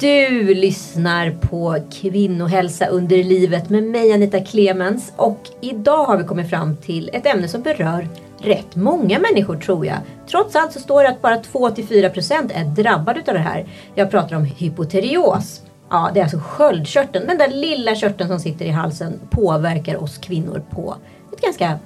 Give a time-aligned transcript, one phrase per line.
[0.00, 6.50] Du lyssnar på Kvinnohälsa under livet med mig Anita Clemens och idag har vi kommit
[6.50, 8.08] fram till ett ämne som berör
[8.38, 9.96] rätt många människor tror jag.
[10.30, 13.66] Trots allt så står det att bara 2-4% är drabbade av det här.
[13.94, 15.62] Jag pratar om hypoterios.
[15.90, 20.18] Ja, det är alltså sköldkörteln, den där lilla körteln som sitter i halsen påverkar oss
[20.18, 20.96] kvinnor på
[21.32, 21.78] ett ganska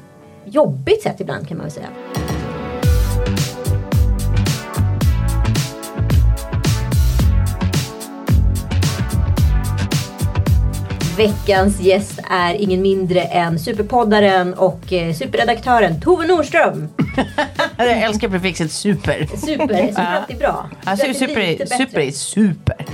[0.45, 1.88] jobbigt sätt ibland kan man väl säga.
[11.16, 16.88] Veckans gäst är ingen mindre än superpoddaren och eh, superredaktören Tove Nordström.
[17.77, 19.27] Jag älskar prefixet super.
[19.27, 20.71] Super, super är alltid bra.
[20.87, 21.77] Är super, är, bättre.
[21.77, 22.87] super är super.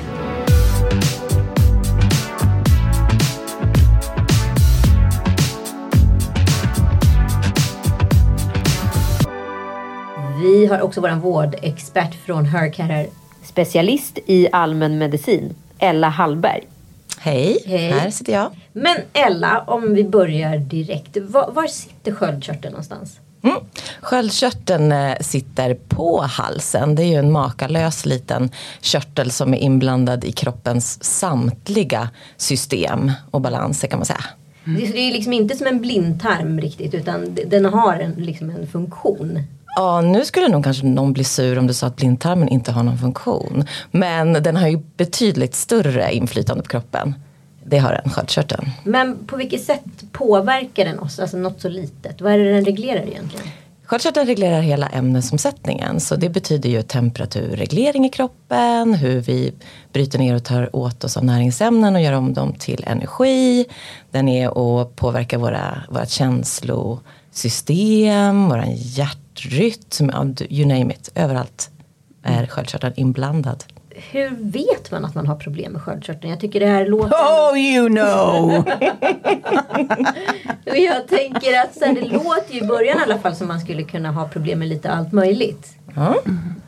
[10.43, 13.07] Vi har också vår vårdexpert från Hercarer,
[13.43, 16.78] specialist i allmän medicin, Ella Hallberg.
[17.21, 17.91] Hej, Hej.
[17.91, 18.51] här sitter jag.
[18.73, 21.17] Men Ella, om vi börjar direkt.
[21.17, 23.21] Var, var sitter sköldkörteln någonstans?
[23.43, 23.57] Mm.
[24.01, 26.95] Sköldkörteln eh, sitter på halsen.
[26.95, 33.41] Det är ju en makalös liten körtel som är inblandad i kroppens samtliga system och
[33.41, 34.25] balanser kan man säga.
[34.65, 38.67] Det, det är liksom inte som en blindtarm riktigt utan den har en, liksom en
[38.67, 39.43] funktion.
[39.79, 42.83] Ja, nu skulle nog kanske någon bli sur om du sa att blindtarmen inte har
[42.83, 43.65] någon funktion.
[43.91, 47.15] Men den har ju betydligt större inflytande på kroppen.
[47.65, 48.71] Det har den, sköldkörteln.
[48.85, 51.19] Men på vilket sätt påverkar den oss?
[51.19, 52.21] Alltså något så litet.
[52.21, 53.47] Vad är det den reglerar egentligen?
[53.85, 59.53] Sköldkörteln reglerar hela ämnesomsättningen så det betyder ju temperaturreglering i kroppen, hur vi
[59.93, 63.67] bryter ner och tar åt oss av näringsämnen och gör om dem till energi.
[64.11, 69.28] Den är att påverka våra, våra känslosystem, våran hjärtrytm,
[70.35, 71.11] du- you name it.
[71.15, 71.71] Överallt
[72.23, 73.65] är sköldkörteln inblandad.
[74.11, 76.31] Hur vet man att man har problem med sköldkörteln?
[76.31, 77.15] Jag tycker det här låter...
[77.17, 78.65] Oh you know!
[80.65, 83.61] Jag tänker att så här, det låter ju i början i alla fall som man
[83.61, 85.73] skulle kunna ha problem med lite allt möjligt.
[85.95, 86.17] Ja.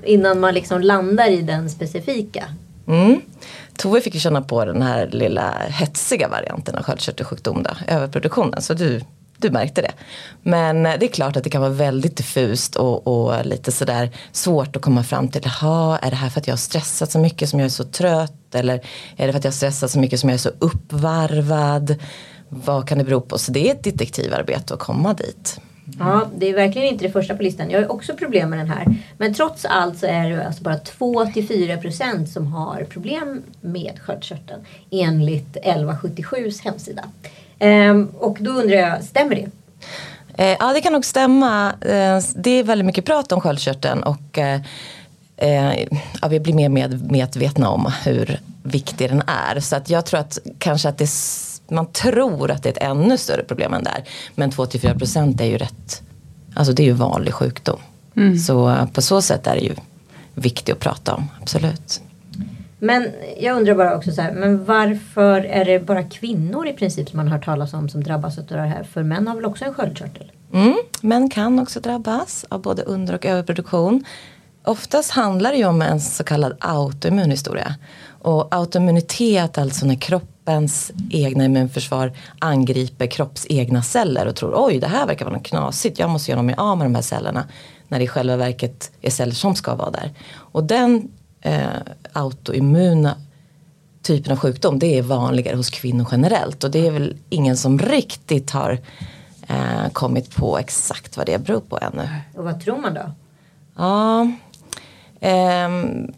[0.04, 2.44] Innan man liksom landar i den specifika.
[2.86, 3.20] Mm.
[3.76, 8.62] Tove fick ju känna på den här lilla hetsiga varianten av sköldkörtelsjukdom, då, överproduktionen.
[8.62, 9.00] Så du,
[9.40, 9.92] du märkte det.
[10.42, 14.10] Men eh, det är klart att det kan vara väldigt diffust och, och lite sådär
[14.32, 15.42] svårt att komma fram till.
[15.44, 17.84] Jaha, är det här för att jag har stressat så mycket som jag är så
[17.84, 18.54] trött?
[18.54, 18.74] Eller
[19.16, 21.94] är det för att jag har stressat så mycket som jag är så uppvarvad?
[22.48, 23.38] Vad kan det bero på?
[23.38, 25.60] Så det är ett detektivarbete att komma dit.
[25.98, 27.70] Ja, det är verkligen inte det första på listan.
[27.70, 28.86] Jag har också problem med den här.
[29.18, 34.60] Men trots allt så är det alltså bara 2-4% som har problem med sköldkörteln.
[34.90, 37.04] Enligt 1177s hemsida.
[37.60, 39.47] Ehm, och då undrar jag, stämmer det?
[40.43, 41.72] Eh, ja, det kan nog stämma.
[41.81, 44.60] Eh, det är väldigt mycket prat om sköldkörteln och eh,
[46.22, 49.60] ja, vi blir mer med, medvetna om hur viktig den är.
[49.60, 51.10] Så att jag tror att kanske att det,
[51.69, 54.04] man tror att det är ett ännu större problem än det är.
[54.34, 56.03] Men 2-4 procent är ju rätt,
[56.54, 57.81] alltså det är ju vanlig sjukdom.
[58.47, 59.75] Så eh, på så sätt är det ju
[60.34, 62.00] viktigt att prata om, absolut.
[62.82, 67.08] Men jag undrar bara också så här, men varför är det bara kvinnor i princip
[67.08, 68.82] som man har hört talas om som drabbas av det här?
[68.82, 70.32] För män har väl också en sköldkörtel?
[70.52, 74.04] Mm, män kan också drabbas av både under och överproduktion.
[74.64, 77.74] Oftast handlar det ju om en så kallad autoimmun historia.
[78.08, 84.86] Och autoimmunitet alltså när kroppens egna immunförsvar angriper kropps egna celler och tror oj det
[84.86, 87.44] här verkar vara något knasigt, jag måste göra mig av med de här cellerna.
[87.88, 90.10] När det i själva verket är celler som ska vara där.
[90.32, 91.08] Och den
[91.40, 91.68] eh,
[92.12, 93.16] autoimmuna
[94.02, 97.78] typen av sjukdom det är vanligare hos kvinnor generellt och det är väl ingen som
[97.78, 98.78] riktigt har
[99.48, 102.08] eh, kommit på exakt vad det beror på ännu.
[102.36, 103.12] Och vad tror man då?
[103.76, 104.32] Ja,
[105.20, 106.12] ehm,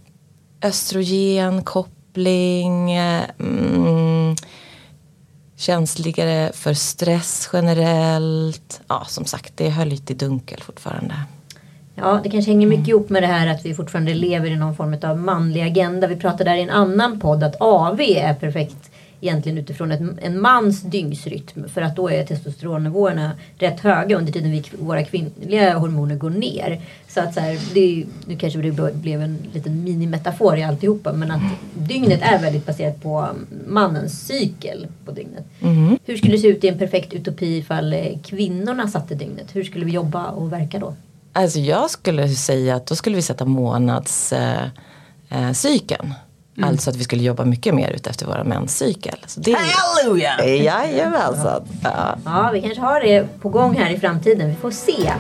[0.63, 4.37] östrogen, koppling, eh, mm,
[5.57, 8.81] känsligare för stress generellt.
[8.89, 11.15] Ja, som sagt, det höll lite i dunkel fortfarande.
[12.05, 14.77] Ja, det kanske hänger mycket ihop med det här att vi fortfarande lever i någon
[14.77, 16.07] form av manlig agenda.
[16.07, 18.91] Vi pratade där i en annan podd att AV är perfekt
[19.21, 21.69] egentligen utifrån ett, en mans dygnsrytm.
[21.69, 26.81] För att då är testosteronnivåerna rätt höga under tiden vi, våra kvinnliga hormoner går ner.
[27.09, 31.13] Så att så här, det, nu kanske det blev en liten minimetafor i alltihopa.
[31.13, 31.43] Men att
[31.75, 33.29] dygnet är väldigt baserat på
[33.67, 35.45] mannens cykel på dygnet.
[36.05, 39.57] Hur skulle det se ut i en perfekt utopi ifall eh, kvinnorna satte dygnet?
[39.57, 40.95] Hur skulle vi jobba och verka då?
[41.33, 44.71] Alltså jag skulle säga att då skulle vi sätta månadscykeln.
[45.29, 46.15] Eh, cykeln.
[46.63, 49.19] Alltså att vi skulle jobba mycket mer ut efter våra menscykel.
[49.27, 50.47] Så det Halleluja!
[50.47, 51.63] Jajamensan.
[51.83, 52.19] Ja.
[52.25, 54.49] Ja, vi kanske har det på gång här i framtiden.
[54.49, 55.13] Vi får se.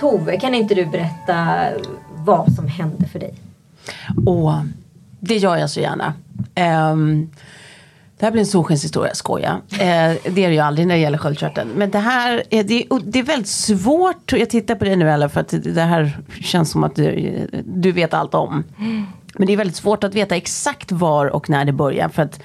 [0.00, 1.68] Tove, kan inte du berätta
[2.16, 3.34] vad som hände för dig?
[4.26, 4.52] Och
[5.20, 6.14] det gör jag så gärna.
[6.54, 7.30] Ehm,
[8.18, 9.60] det här blir en solskenshistoria, skoja.
[9.72, 11.68] Uh, det är det ju aldrig när det gäller sköldkörteln.
[11.76, 14.32] Men det här är, det, det är väldigt svårt.
[14.32, 17.92] Jag tittar på dig nu Ella för att det här känns som att du, du
[17.92, 18.64] vet allt om.
[19.34, 22.08] Men det är väldigt svårt att veta exakt var och när det börjar.
[22.08, 22.40] För att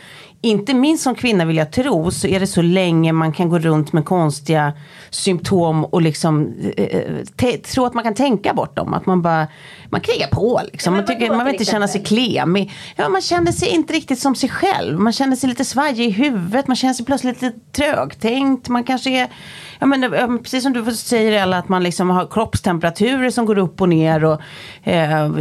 [0.45, 3.59] inte minst som kvinna vill jag tro så är det så länge man kan gå
[3.59, 4.73] runt med konstiga
[5.09, 8.93] symptom och liksom eh, tro att man kan tänka bort dem.
[8.93, 9.47] Att man bara,
[9.89, 10.93] man krigar på liksom.
[10.93, 12.71] Ja, man, tycker, man vill inte känna sig klemig.
[12.95, 14.99] Ja, man känner sig inte riktigt som sig själv.
[14.99, 16.67] Man känner sig lite svajig i huvudet.
[16.67, 18.69] Man känner sig plötsligt lite trögtänkt.
[18.69, 19.29] Man kanske är
[19.79, 23.81] ja, men, precis som du säger Ella, att man liksom har kroppstemperaturer som går upp
[23.81, 24.23] och ner.
[24.23, 24.41] Och,
[24.83, 25.31] eh,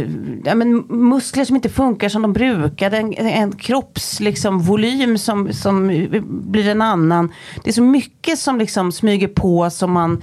[0.45, 2.97] ja, men, muskler som inte funkar som de brukade.
[2.97, 7.33] En, en kroppsvolym liksom, som, som blir en annan.
[7.63, 10.21] Det är så mycket som liksom smyger på som man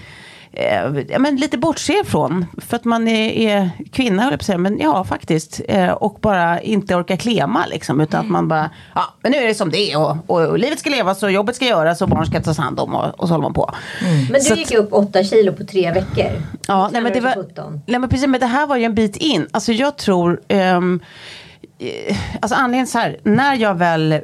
[0.52, 2.46] eh, ja, men lite bortse ifrån.
[2.58, 4.58] För att man är, är kvinna, höll jag på säga.
[4.58, 5.60] Men ja, faktiskt.
[5.68, 8.00] Eh, och bara inte orkar klema liksom.
[8.00, 9.98] Utan att man bara, ja men nu är det som det är.
[9.98, 12.80] Och, och, och livet ska levas och jobbet ska göras och barn ska tas hand
[12.80, 12.94] om.
[12.94, 13.74] Och, och så håller man på.
[14.00, 14.24] Mm.
[14.24, 16.42] Men du så gick att, upp åtta kilo på tre veckor.
[16.66, 17.34] Ja, nej, men det var,
[17.86, 18.26] nej, men precis.
[18.26, 19.48] Men det här var ju en bit in.
[19.50, 21.00] Alltså jag tror, um,
[22.40, 23.18] alltså anledningen så här.
[23.22, 24.20] När jag väl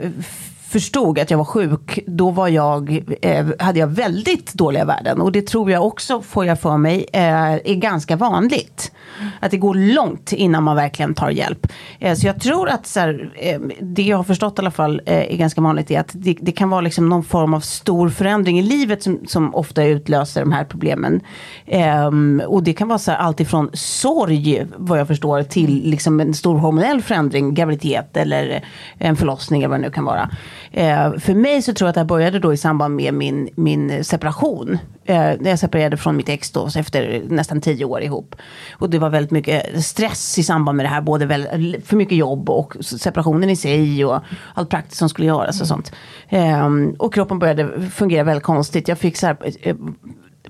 [0.68, 5.20] förstod att jag var sjuk, då var jag, eh, hade jag väldigt dåliga värden.
[5.20, 8.92] Och det tror jag också, får jag för mig, eh, är ganska vanligt.
[9.40, 11.66] Att det går långt innan man verkligen tar hjälp.
[11.98, 15.00] Eh, så jag tror att så här, eh, det jag har förstått i alla fall
[15.06, 18.08] eh, är ganska vanligt är att det, det, kan vara liksom någon form av stor
[18.08, 21.20] förändring i livet som, som ofta utlöser de här problemen.
[21.66, 22.10] Eh,
[22.46, 26.34] och det kan vara så här, allt ifrån sorg, vad jag förstår, till liksom en
[26.34, 28.64] stor hormonell förändring, graviditet eller
[28.98, 30.30] en förlossning eller vad det nu kan vara.
[30.70, 33.48] Eh, för mig så tror jag att det här började då i samband med min,
[33.54, 34.78] min separation.
[35.04, 38.36] Eh, när jag separerade från mitt ex då efter nästan tio år ihop.
[38.72, 41.00] Och det var väldigt mycket stress i samband med det här.
[41.00, 44.20] Både väl, för mycket jobb och separationen i sig och
[44.54, 45.92] allt praktiskt som skulle göras och sånt.
[46.28, 46.68] Eh,
[46.98, 48.88] och kroppen började fungera väldigt konstigt.
[48.88, 49.76] Jag fick så här, eh,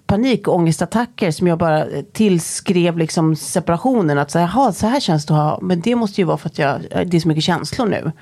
[0.06, 4.18] panikångestattacker som jag bara tillskrev liksom separationen.
[4.18, 6.48] Att så här, så här känns det att ha, men det måste ju vara för
[6.48, 8.12] att jag, det är så mycket känslor nu.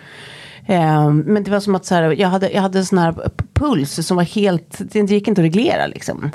[0.68, 3.14] Um, men det var som att så här, jag hade, jag hade sån här
[3.54, 6.30] puls som var helt, det gick inte att reglera liksom.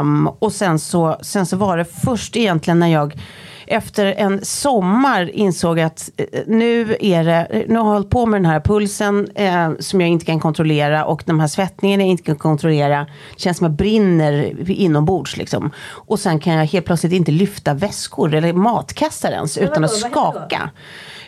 [0.00, 3.14] Um, och sen så, sen så var det först egentligen när jag
[3.68, 8.40] efter en sommar insåg att eh, nu är det, nu har jag hållit på med
[8.40, 12.22] den här pulsen eh, som jag inte kan kontrollera och de här svettningarna jag inte
[12.22, 13.06] kan kontrollera.
[13.34, 15.70] Det känns som att jag brinner inombords liksom.
[15.90, 20.70] Och sen kan jag helt plötsligt inte lyfta väskor eller matkassar ens utan att skaka.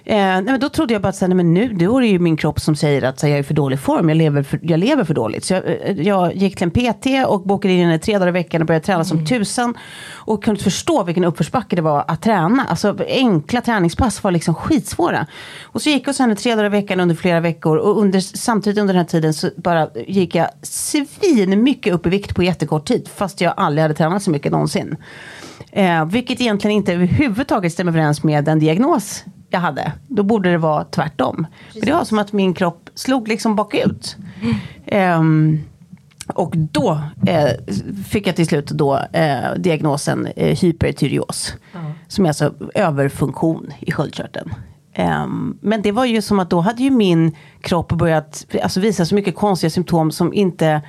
[0.04, 2.18] Eh, nej, men då trodde jag bara att nej, men nu då är det ju
[2.18, 4.80] min kropp som säger att så, jag är för dålig form, jag lever för, jag
[4.80, 5.44] lever för dåligt.
[5.44, 8.30] Så jag, eh, jag gick till en PT och bokade in henne tre dagar i
[8.30, 9.04] veckan och började träna mm.
[9.04, 9.74] som tusan.
[10.12, 12.64] Och kunde förstå vilken uppförsbacke det var att träna.
[12.68, 15.26] Alltså enkla träningspass var liksom skitsvåra.
[15.62, 17.76] Och så gick jag hos henne tre dagar i veckan under flera veckor.
[17.76, 22.10] Och under, samtidigt under den här tiden så bara gick jag svin mycket upp i
[22.10, 23.08] vikt på jättekort tid.
[23.14, 24.96] Fast jag aldrig hade tränat så mycket någonsin.
[25.72, 29.92] Eh, vilket egentligen inte överhuvudtaget stämmer överens med den diagnos jag hade.
[30.08, 31.46] Då borde det vara tvärtom.
[31.72, 34.16] För det var som att min kropp slog liksom bakut.
[34.92, 35.60] Um,
[36.34, 37.50] och då eh,
[38.08, 41.54] fick jag till slut då eh, diagnosen eh, hypertyreos.
[41.74, 41.92] Mm.
[42.08, 44.54] Som är alltså överfunktion i sköldkörteln.
[44.98, 49.04] Um, men det var ju som att då hade ju min kropp börjat alltså, visa
[49.04, 50.82] så mycket konstiga symptom som inte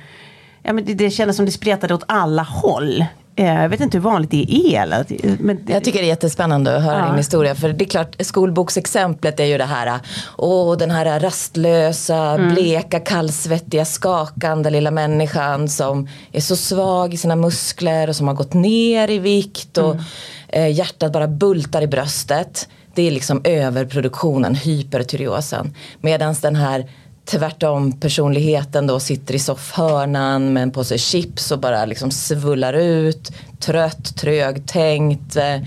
[0.62, 3.04] Ja, men det, det kändes som det spretade åt alla håll.
[3.36, 4.82] Eh, jag vet inte hur vanligt det är.
[4.82, 5.06] Eller,
[5.40, 7.06] men Jag tycker det är jättespännande att höra ja.
[7.06, 7.54] din historia.
[7.54, 10.00] För det är klart, skolboksexemplet är ju det här.
[10.38, 12.54] Åh, den här rastlösa, mm.
[12.54, 18.34] bleka, kallsvettiga, skakande lilla människan som är så svag i sina muskler och som har
[18.34, 19.78] gått ner i vikt.
[19.78, 20.04] Och mm.
[20.48, 22.68] eh, hjärtat bara bultar i bröstet.
[22.94, 25.74] Det är liksom överproduktionen, hypertyreosen.
[26.00, 26.88] Medan den här
[27.32, 33.32] tvärtom personligheten då sitter i soffhörnan med en påse chips och bara liksom svullar ut.
[33.60, 35.60] Trött, trögtänkt, eh,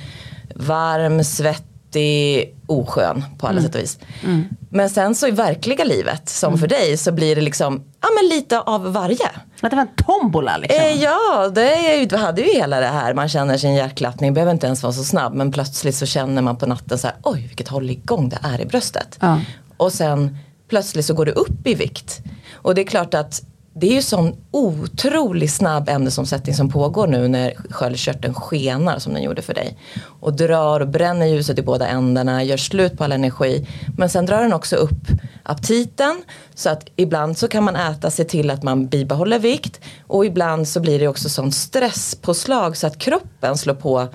[0.55, 3.63] varm, svettig, oskön på alla mm.
[3.63, 3.99] sätt och vis.
[4.23, 4.45] Mm.
[4.69, 6.59] Men sen så i verkliga livet, som mm.
[6.59, 9.27] för dig, så blir det liksom ja, men lite av varje.
[9.61, 10.79] Att det var en tombola liksom?
[10.79, 13.13] Eh, ja, det är, hade ju hela det här.
[13.13, 15.33] Man känner sin hjärtklappning, behöver inte ens vara så snabb.
[15.33, 18.61] Men plötsligt så känner man på natten så här, oj vilket håll igång det är
[18.61, 19.17] i bröstet.
[19.19, 19.39] Ja.
[19.77, 22.21] Och sen plötsligt så går du upp i vikt.
[22.53, 23.43] Och det är klart att
[23.77, 29.23] det är ju sån otroligt snabb ämnesomsättning som pågår nu när sköldkörteln skenar som den
[29.23, 29.77] gjorde för dig.
[30.19, 33.67] Och drar och bränner ljuset i båda ändarna, gör slut på all energi.
[33.97, 35.07] Men sen drar den också upp
[35.43, 36.23] aptiten.
[36.53, 39.81] Så att ibland så kan man äta sig till att man bibehåller vikt.
[40.07, 44.07] Och ibland så blir det också sån stresspåslag så att kroppen slår på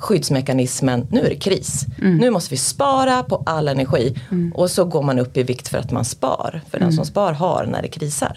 [0.00, 1.86] skyddsmekanismen, nu är det kris.
[2.02, 2.16] Mm.
[2.16, 4.14] Nu måste vi spara på all energi.
[4.54, 6.60] Och så går man upp i vikt för att man spar.
[6.70, 6.86] För Mm.
[6.88, 8.36] den som spar har när det krisar.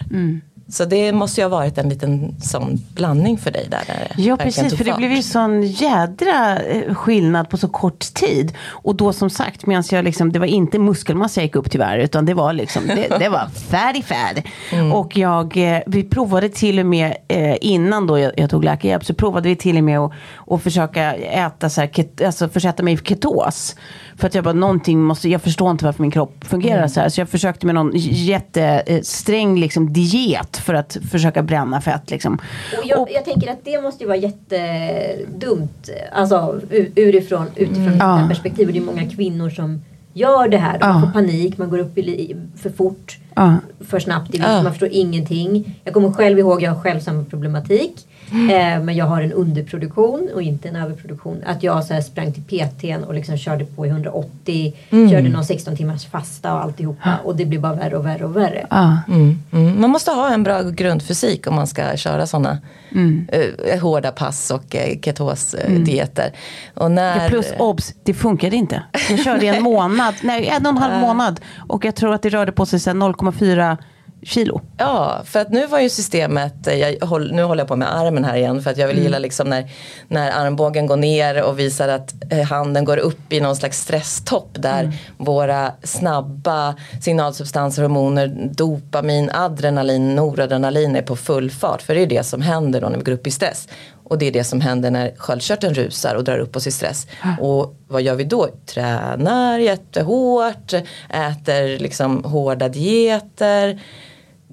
[0.68, 4.12] Så det måste ju ha varit en liten sån blandning för dig där.
[4.16, 8.52] Ja precis, för det blev ju sån jädra eh, skillnad på så kort tid.
[8.68, 11.98] Och då som sagt, medan jag liksom, det var inte muskelmassa jag gick upp tyvärr,
[11.98, 14.42] utan det var liksom, det, det var färdig färd.
[14.72, 14.92] Mm.
[14.92, 19.04] Och jag, eh, vi provade till och med, eh, innan då jag, jag tog läkarhjälp,
[19.04, 20.12] så provade vi till och med att,
[20.50, 23.76] att försöka äta så här, ket, alltså försätta mig i ketos.
[24.16, 26.88] För att jag bara, någonting måste, jag förstår inte varför min kropp fungerar Mm.
[26.88, 27.08] så här.
[27.08, 32.34] Så jag försökte med någon jättesträng liksom, diet för att försöka bränna fett liksom.
[32.78, 35.90] Och jag, jag tänker att det måste ju vara jättedumt.
[36.12, 36.60] Alltså
[36.96, 38.26] urifrån, utifrån ett Ja.
[38.28, 38.66] perspektiv.
[38.66, 39.82] Och det är många kvinnor som
[40.12, 40.78] gör det här.
[40.78, 41.00] De Ja.
[41.00, 43.18] får panik, man går upp i, för fort.
[43.34, 43.56] Ja.
[43.80, 44.62] För snabbt i vikt, Ja.
[44.62, 45.80] man förstår ingenting.
[45.84, 48.06] Jag kommer själv ihåg, jag har själv samma problematik.
[48.32, 51.42] Eh, men jag har en underproduktion och inte en överproduktion.
[51.46, 54.74] Att jag så här sprang till PTn och liksom körde på i 180.
[54.90, 57.10] Körde någon 16 timmars fasta och alltihopa.
[57.24, 58.66] Och det blir bara värre och värre och värre.
[58.70, 58.98] Ja.
[59.08, 59.80] Mm, mm.
[59.80, 62.58] Man måste ha en bra grundfysik om man ska köra sådana
[62.92, 63.26] Mm.
[63.72, 66.32] eh, hårda pass och eh, ketosdieter.
[66.74, 68.82] Och när, Ja, plus obs, det funkade inte.
[69.10, 71.40] Jag körde i en månad, nej en och en halv månad.
[71.68, 73.76] Och jag tror att det rörde på sig så här 0,4
[74.24, 74.60] kilo.
[74.78, 78.24] Ja, för att nu var ju systemet, eh, jag nu håller jag på med armen
[78.24, 79.70] här igen för att jag vill gilla liksom när,
[80.08, 84.50] när armbågen går ner och visar att eh, handen går upp i någon slags stresstopp
[84.52, 91.82] där våra snabba signalsubstanser, hormoner, dopamin, adrenalin, noradrenalin är på full fart.
[91.82, 93.68] För det är det som händer då när vi går upp i stress.
[94.04, 97.06] Och det är det som händer när sköldkörteln rusar och drar upp oss i stress.
[97.40, 98.48] Och vad gör vi då?
[98.66, 100.72] Tränar jättehårt,
[101.08, 103.80] äter liksom hårda dieter.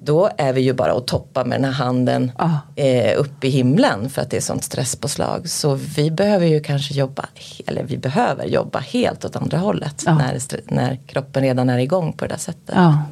[0.04, 2.58] Då är vi ju bara och toppar med den här handen Ja.
[2.76, 5.48] eh, upp i himlen för att det är sånt stresspåslag.
[5.48, 7.26] Så vi behöver ju kanske jobba,
[7.66, 10.02] eller vi behöver jobba helt åt andra hållet.
[10.06, 10.14] Ja.
[10.18, 10.38] När,
[10.74, 12.74] när kroppen redan är igång på det där sättet.
[12.74, 13.02] Ja.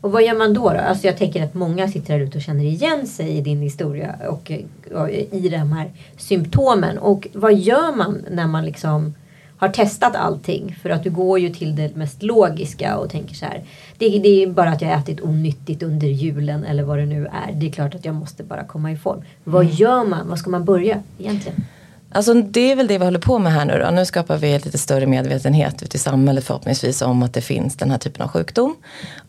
[0.00, 0.70] Och vad gör man då?
[0.70, 0.78] då?
[0.78, 4.14] Alltså jag tänker att många sitter här ute och känner igen sig i din historia
[4.28, 4.52] och,
[4.94, 6.98] och i de här symptomen.
[6.98, 9.14] Och vad gör man när man liksom
[9.58, 10.78] har testat allting?
[10.82, 13.62] För att du går ju till det mest logiska och tänker så här.
[13.98, 17.26] Det, det är bara att jag har ätit onyttigt under julen eller vad det nu
[17.26, 17.52] är.
[17.52, 19.22] Det är klart att jag måste bara komma i form.
[19.44, 20.28] Vad gör man?
[20.28, 21.64] Vad ska man börja egentligen?
[22.12, 23.90] Alltså det är väl det vi håller på med här nu då.
[23.90, 27.90] Nu skapar vi lite större medvetenhet ute i samhället förhoppningsvis om att det finns den
[27.90, 28.76] här typen av sjukdom.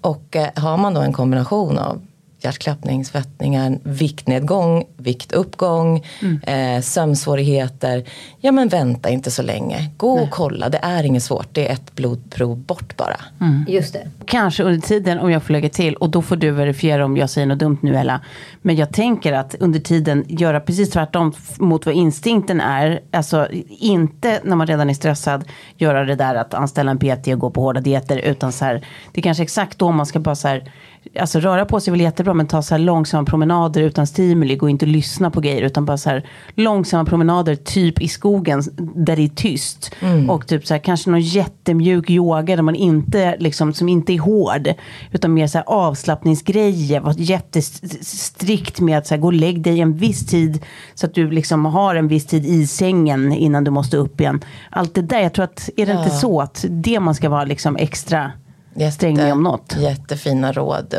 [0.02, 2.02] Och eh, har man då en kombination av
[2.40, 6.06] hjärtklappning, svettningar, viktnedgång, viktuppgång,
[6.44, 8.04] eh, sömnsvårigheter.
[8.40, 9.90] Ja men vänta inte så länge.
[9.98, 11.48] Gå och kolla, det är inget svårt.
[11.52, 13.18] Det är ett blodprov bort bara.
[13.68, 14.10] Just det.
[14.26, 17.30] Kanske under tiden om jag får lägga till och då får du verifiera om jag
[17.30, 18.22] säger något dumt nu Ella.
[18.62, 23.00] Men jag tänker att under tiden göra precis tvärtom mot vad instinkten är.
[23.12, 23.48] Alltså
[23.80, 25.44] inte när man redan är stressad
[25.78, 28.86] göra det där att anställa en PT och gå på hårda dieter utan så här.
[29.12, 30.72] Det är kanske exakt då man ska bara så här.
[31.20, 34.56] Alltså röra på sig är väl jättebra men ta så här långsamma promenader utan stimuli.
[34.56, 38.64] Gå inte och lyssna på grejer utan bara så här långsamma promenader typ i skogen
[38.96, 39.96] där det är tyst.
[40.30, 44.20] Och typ så här kanske någon jättemjuk yoga där man inte liksom som inte är
[44.20, 44.74] hård.
[45.12, 47.00] Utan mer så här avslappningsgrejer.
[47.00, 50.66] Var jättestrikt med att så här, gå och lägg dig en viss tid.
[50.96, 54.44] Så att du liksom har en viss tid i sängen innan du måste upp igen.
[54.70, 56.20] Allt det där, jag tror att är det inte Ja.
[56.20, 58.32] så att det man ska vara liksom extra
[58.92, 59.76] sträng med om något.
[59.80, 60.96] Jättefina råd.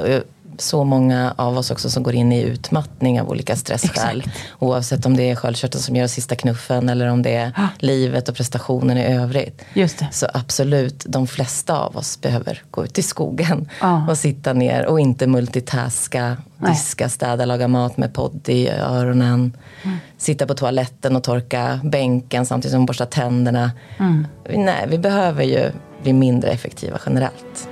[0.60, 4.18] Så många av oss också som går in i utmattning av olika stressskäl.
[4.20, 4.38] Exakt.
[4.58, 7.66] Oavsett om det är sköldkörteln som gör sista knuffen eller om det är Ah.
[7.78, 9.62] livet och prestationen i övrigt.
[9.74, 10.08] Just det.
[10.12, 14.06] Så absolut, de flesta av oss behöver gå ut i skogen Ja.
[14.10, 16.70] och sitta ner och inte multitaska, Nej.
[16.72, 19.56] diska, städa, laga mat med podd i öronen.
[19.82, 19.96] Mm.
[20.18, 23.70] Sitta på toaletten och torka bänken samtidigt som man borstar tänderna.
[23.98, 24.26] Mm.
[24.54, 25.70] Nej, vi behöver ju
[26.02, 27.68] bli mindre effektiva generellt.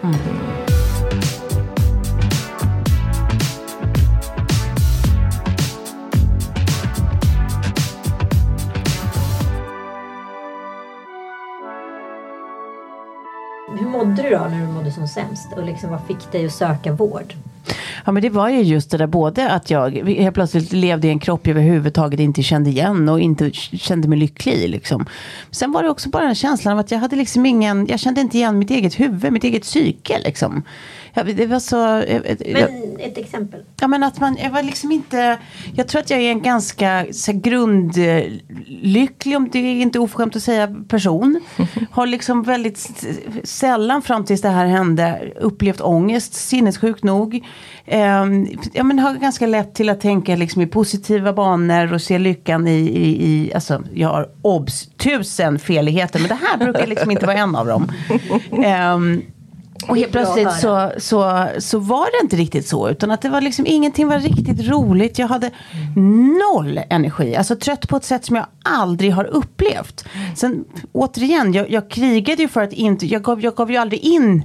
[13.79, 15.53] Hur mådde du då när du mådde som sämst?
[15.57, 17.35] Och liksom, vad fick dig att söka vård?
[18.05, 21.11] Ja men det var ju just det där både att jag helt plötsligt levde i
[21.11, 25.07] en kropp jag överhuvudtaget inte kände igen och inte kände mig lycklig i, liksom.
[25.51, 28.21] Sen var det också bara den känslan av att jag hade liksom ingen, jag kände
[28.21, 30.63] inte igen mitt eget huvud, mitt eget psyke liksom.
[31.23, 31.99] Det var så...
[31.99, 33.61] eh, eh, Men ett exempel.
[33.81, 35.39] Ja men att man, jag var liksom inte,
[35.75, 40.37] jag tror att jag är en ganska så här, grundlycklig, om det är inte oförskämt
[40.37, 41.41] att säga, person.
[41.91, 43.07] Har liksom väldigt
[43.45, 47.45] sällan fram tills det här hände upplevt ångest, sinnessjukt nog.
[47.87, 52.19] Ehm, ja, men har ganska lätt till att tänka liksom i positiva banor och se
[52.19, 57.11] lyckan i, i, i alltså jag har obs, tusen feligheter men det här brukar liksom
[57.11, 57.93] inte vara en av dem.
[59.89, 62.89] Och helt plötsligt så, så, så var det inte riktigt så.
[62.89, 65.19] Utan att det var liksom, ingenting var riktigt roligt.
[65.19, 65.51] Jag hade
[66.41, 67.37] noll energi.
[67.37, 70.05] Alltså trött på ett sätt som jag aldrig har upplevt.
[70.37, 74.01] Sen återigen, jag, jag krigade ju för att inte, jag gav, jag gav ju aldrig
[74.01, 74.45] in,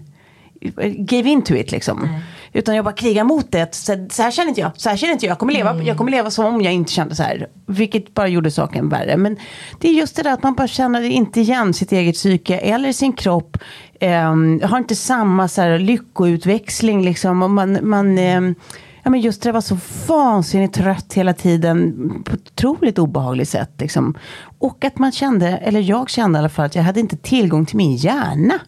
[0.98, 2.10] gave into it liksom.
[2.53, 3.75] Utan jag bara krigar mot det.
[3.75, 4.71] Så, så här känner inte jag.
[4.75, 5.31] Så här känner inte jag.
[5.31, 7.48] Jag kommer, leva, jag kommer leva som om jag inte kände så här.
[7.65, 9.17] Vilket bara gjorde saken värre.
[9.17, 9.38] Men
[9.79, 12.91] det är just det där att man bara känner inte igen sitt eget psyke eller
[12.93, 13.57] sin kropp.
[14.01, 17.43] Um, har inte samma så här, lyckoutväxling liksom.
[17.43, 18.55] Och man, man, ehm,
[19.03, 19.77] ja, men just det var så
[20.08, 21.93] vansinnigt trött hela tiden.
[22.25, 23.72] På ett otroligt obehagligt sätt.
[23.79, 24.17] Liksom.
[24.60, 27.65] Och att man kände, eller jag kände i alla fall, att jag hade inte tillgång
[27.65, 28.60] till min hjärna.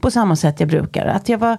[0.00, 1.06] På samma sätt jag brukar.
[1.06, 1.58] Att jag var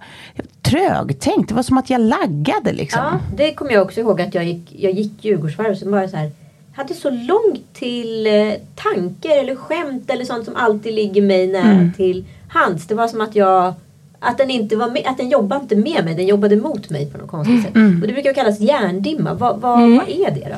[0.61, 1.49] trögtänkt.
[1.49, 3.01] Det var som att jag laggade liksom.
[3.03, 6.17] Ja, det kommer jag också ihåg att jag gick, jag gick Djurgårdsvarv var jag så
[6.17, 6.31] här
[6.73, 11.71] hade så långt till eh, tankar eller skämt eller sånt som alltid ligger mig nära
[11.71, 11.93] Mm.
[11.93, 12.87] till hands.
[12.87, 13.73] Det var som att jag
[14.19, 17.11] att den inte var med, att den jobbade inte med mig, den jobbade mot mig
[17.11, 17.75] på något konstigt sätt.
[17.75, 18.01] Mm.
[18.01, 19.33] Och det brukar kallas hjärndimma.
[19.33, 20.55] Vad, vad, vad är det då?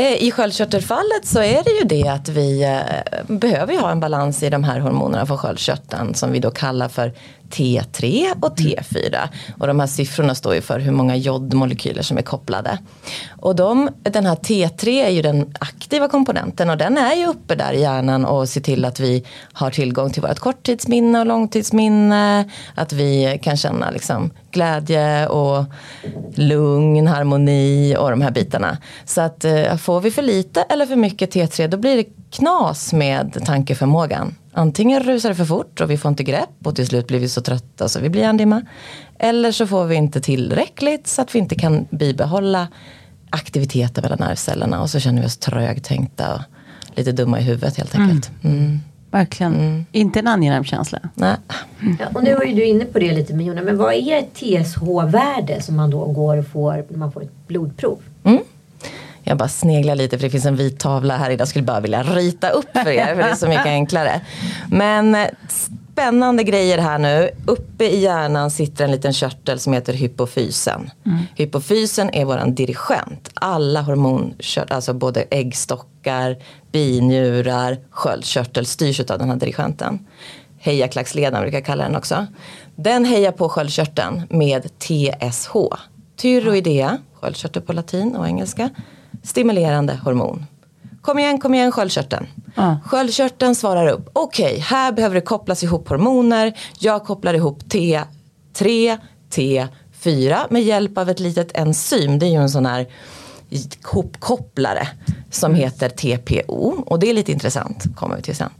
[0.00, 4.42] Eh, I sköldkörtelfallet så är det ju det att vi eh, behöver ha en balans
[4.42, 7.12] i de här hormonerna från sköldkörteln som vi då kallar för
[7.50, 9.28] T3 och T4.
[9.58, 12.78] Och de här siffrorna står ju för hur många jodmolekyler som är kopplade.
[13.36, 17.54] Och de, den här T3 är ju den aktiva komponenten och den är ju uppe
[17.54, 22.50] där i hjärnan och ser till att vi har tillgång till vårt korttidsminne och långtidsminne.
[22.74, 25.64] Att vi kan känna liksom glädje och
[26.34, 28.78] lugn, harmoni och de här bitarna.
[29.04, 32.92] Så att eh, får vi för lite eller för mycket T3 då blir det knas
[32.92, 34.34] med tankeförmågan.
[34.52, 37.28] Antingen rusar det för fort och vi får inte grepp och till slut blir vi
[37.28, 38.62] så trötta så vi blir hjärndimma.
[39.18, 42.68] Eller så får vi inte tillräckligt så att vi inte kan bibehålla
[43.30, 46.40] aktiviteten mellan nervcellerna och så känner vi oss trögtänkta och
[46.98, 48.30] lite dumma i huvudet helt enkelt.
[48.42, 48.80] Mm.
[49.10, 49.86] Verkligen.
[49.92, 50.98] Inte en angenäm känsla.
[51.14, 51.36] Nej.
[52.00, 54.18] Ja, och nu var ju du inne på det lite med Jonna, men vad är
[54.18, 57.98] ett TSH-värde som man då går och får när man får ett blodprov?
[59.26, 59.30] Mm.
[59.30, 61.40] Jag bara sneglar lite för det finns en vit tavla här idag.
[61.40, 64.20] Jag skulle bara vilja rita upp för er för det är så mycket enklare.
[64.70, 65.26] Men eh,
[65.92, 67.30] spännande grejer här nu.
[67.46, 70.90] Uppe i hjärnan sitter en liten körtel som heter hypofysen.
[71.34, 73.30] Hypofysen är våran dirigent.
[73.34, 76.36] Alla hormonkörtel, alltså både äggstockar,
[76.72, 80.06] binjurar, sköldkörtel styrs av den här dirigenten.
[80.58, 82.26] Hejaklacksledaren brukar jag kalla den också.
[82.76, 85.52] Den hejar på sköldkörteln med TSH.
[86.16, 88.70] Tyroidea, sköldkörtel på latin och engelska.
[89.22, 90.46] Stimulerande hormon.
[91.02, 92.26] Kom igen, kom igen sköldkörteln.
[92.54, 92.76] Ja.
[92.84, 94.10] Sköldkörteln svarar upp.
[94.12, 96.58] Okej, här behöver det kopplas ihop hormoner.
[96.78, 98.98] Jag kopplar ihop T3,
[99.30, 102.18] T4 med hjälp av ett litet enzym.
[102.18, 102.86] Det är ju en sån här
[103.84, 104.88] hopkopplare
[105.30, 108.50] som heter TPO och det är lite intressant, kommer vi till sen.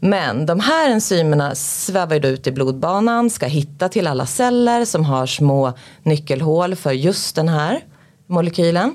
[0.00, 4.84] Men de här enzymerna svävar ju då ut i blodbanan, ska hitta till alla celler
[4.84, 5.72] som har små
[6.02, 7.80] nyckelhål för just den här
[8.26, 8.94] molekylen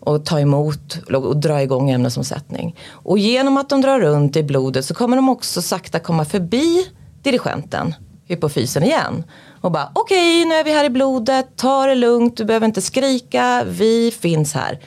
[0.00, 2.76] och ta emot och dra igång ämnesomsättning.
[2.90, 6.86] Och genom att de drar runt i blodet så kommer de också sakta komma förbi
[7.22, 7.94] dirigenten,
[8.26, 9.24] hypofysen igen.
[9.60, 12.82] Och bara okej, nu är vi här i blodet, ta det lugnt, du behöver inte
[12.82, 14.78] skrika, vi finns här.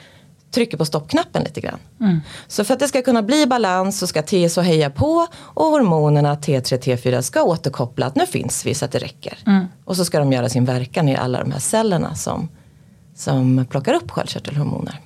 [0.50, 1.78] Trycker på stoppknappen lite grann.
[2.48, 6.34] Så för att det ska kunna bli balans så ska TSH heja på och hormonerna
[6.34, 9.38] T3 T4 ska återkoppla att nu finns vi så att det räcker.
[9.84, 12.48] Och så ska de göra sin verkan i alla de här cellerna som,
[13.14, 15.00] som plockar upp sköldkörtelhormoner.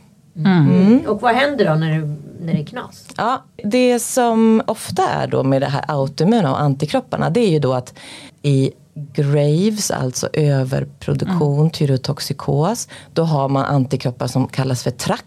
[1.07, 3.07] Och vad händer då när det, när det är knas?
[3.17, 7.59] Ja, det som ofta är då med det här autoimmuna och antikropparna det är ju
[7.59, 7.95] då att
[8.43, 15.21] i Graves, alltså överproduktion, tyrotoxikos, då har man antikroppar som kallas för TRAC.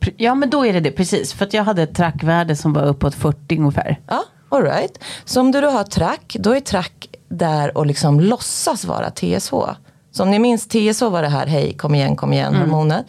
[0.00, 1.32] Pr- Ja men då är det det, precis.
[1.32, 4.00] För att jag hade ett trackvärde som var uppåt 40 ungefär.
[4.06, 4.98] Ja, all right.
[5.24, 6.90] Så om du då har TRAC, då är TRAC
[7.28, 9.52] där och liksom låtsas vara TSH.
[10.16, 13.06] Så om ni minns TSH var det här, hej kom igen, kom igen hormonet.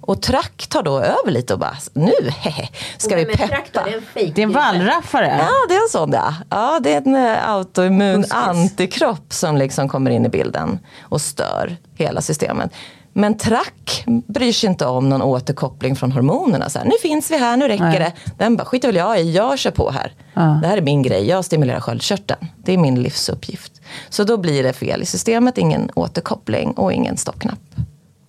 [0.00, 2.68] Och TRAC tar då över lite och bara, nu hehe,
[2.98, 3.48] ska vi Och med peppa.
[3.48, 5.36] traktor, det är en fake Det är en wallraffare.
[5.40, 6.34] Ja, det är en sån ja.
[6.50, 11.76] Ja, det är en eh, autoimmun antikropp som liksom kommer in i bilden och stör
[11.94, 12.70] hela systemet.
[13.12, 16.70] Men track bryr sig inte om någon återkoppling från hormonerna.
[16.70, 17.98] Så här, nu finns vi här, nu räcker Nej.
[17.98, 18.32] det.
[18.38, 20.12] Den bara, skiter väl jag i, jag kör på här.
[20.34, 20.58] Ja.
[20.62, 22.46] Det här är min grej, jag stimulerar sköldkörteln.
[22.64, 23.72] Det är min livsuppgift.
[24.08, 27.58] Så då blir det fel i systemet, ingen återkoppling och ingen stoppknapp.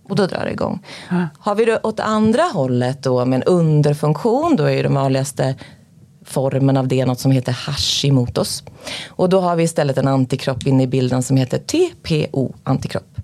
[0.10, 0.80] Och då drar det igång.
[1.40, 5.56] Har vi det åt andra hållet då med en underfunktion, då är ju de vanligaste
[6.26, 8.64] formen av det något som heter Hashimotos.
[9.08, 13.19] Och då har vi istället en antikropp inne i bilden som heter TPO-antikropp.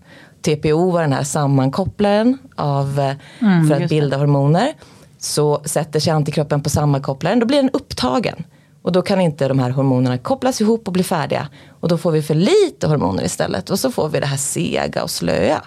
[0.46, 3.88] TPO var den här sammankopplaren av, eh, för att just det.
[3.88, 4.74] bilda hormoner.
[5.18, 8.44] Så sätter sig antikroppen på sammankopplaren, då blir den upptagen.
[8.82, 11.48] Och då kan inte de här hormonerna kopplas ihop och bli färdiga.
[11.80, 13.70] Och då får vi för lite hormoner istället.
[13.70, 15.62] Och så får vi det här sega och slöa.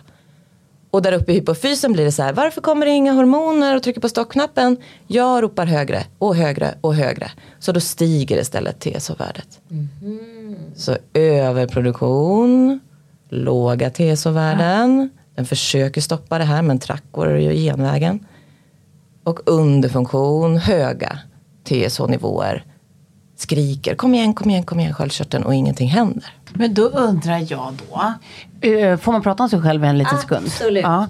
[0.91, 3.83] Och där uppe i hypofysen blir det så här, varför kommer det inga hormoner och
[3.83, 4.77] trycker på stopppknappen?
[5.07, 7.31] Jag ropar högre och högre och högre.
[7.59, 9.61] Så då stiger istället TSH-värdet.
[10.77, 12.81] Så överproduktion,
[13.29, 15.11] låga TSH-värden.
[15.35, 18.27] Den försöker stoppa det här men track går ju genvägen.
[19.25, 21.19] Och underfunktion, höga
[21.69, 22.65] TSH-nivåer.
[23.37, 26.25] Skriker, kom igen, kom igen, kom igen sköldkörteln och ingenting händer.
[26.53, 28.13] Men då undrar jag då.
[28.69, 30.47] eh, får man prata om sig själv en liten sekund?
[30.47, 30.83] Absolut.
[30.85, 31.07] Ja.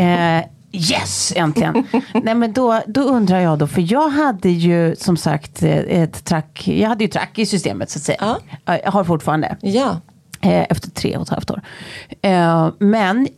[0.00, 1.86] Eh, yes, äntligen.
[2.22, 3.66] Nej men då, då undrar jag då.
[3.66, 6.68] För jag hade ju som sagt eh, ett track.
[6.68, 8.18] Jag hade ju track i systemet så att säga.
[8.20, 8.38] Ja.
[8.64, 9.56] Ja, Jag har fortfarande.
[9.60, 10.00] Ja,
[10.42, 11.60] efter tre och ett halvt år.
[12.22, 13.28] Eh, men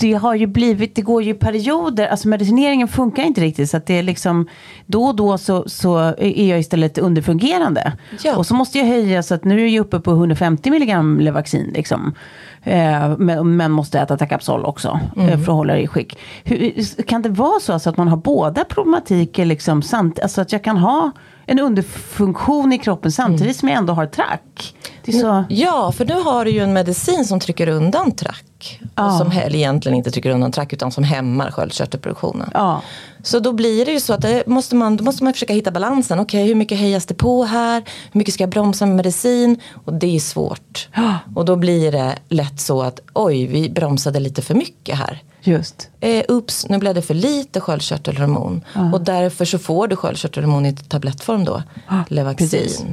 [0.00, 3.86] det har ju blivit, det går ju perioder, alltså medicineringen funkar inte riktigt så att
[3.86, 4.48] det är liksom
[4.86, 7.92] då och då så, så är jag istället underfungerande.
[8.24, 8.36] Ja.
[8.36, 11.70] Och så måste jag höja så att nu är jag uppe på 150 milligram Levaxin
[11.74, 12.14] liksom.
[12.62, 16.18] Eh, men, måste äta Tacapsol också eh, för att hålla det i skick.
[16.44, 20.52] Hur, kan det vara så alltså att man har båda problematiker liksom samt, alltså att
[20.52, 21.10] jag kan ha
[21.46, 24.74] en underfunktion i kroppen samtidigt som jag ändå har track?
[25.12, 25.44] Så...
[25.48, 28.80] Ja, för nu har du ju en medicin som trycker undan track.
[28.94, 29.06] Ja.
[29.06, 32.50] Och som he- eller egentligen inte trycker undan track utan som hämmar sköldkörtelproduktionen.
[32.54, 32.82] Ja.
[33.22, 35.70] Så då blir det ju så att det måste man, då måste man försöka hitta
[35.70, 36.20] balansen.
[36.20, 37.82] Okej, hur mycket hejas det på här?
[38.12, 39.60] Hur mycket ska jag bromsa med medicin?
[39.84, 40.88] Och det är svårt.
[40.94, 41.18] Ja.
[41.34, 45.22] Och då blir det lätt så att oj, vi bromsade lite för mycket här.
[45.44, 45.90] Just.
[46.00, 48.64] Eh, ups, nu blev det för lite sköldkörtelhormon.
[48.92, 51.62] Och därför så får du sköldkörtelhormon i tablettform då.
[51.88, 52.48] Ja, Levaxin.
[52.50, 52.84] precis.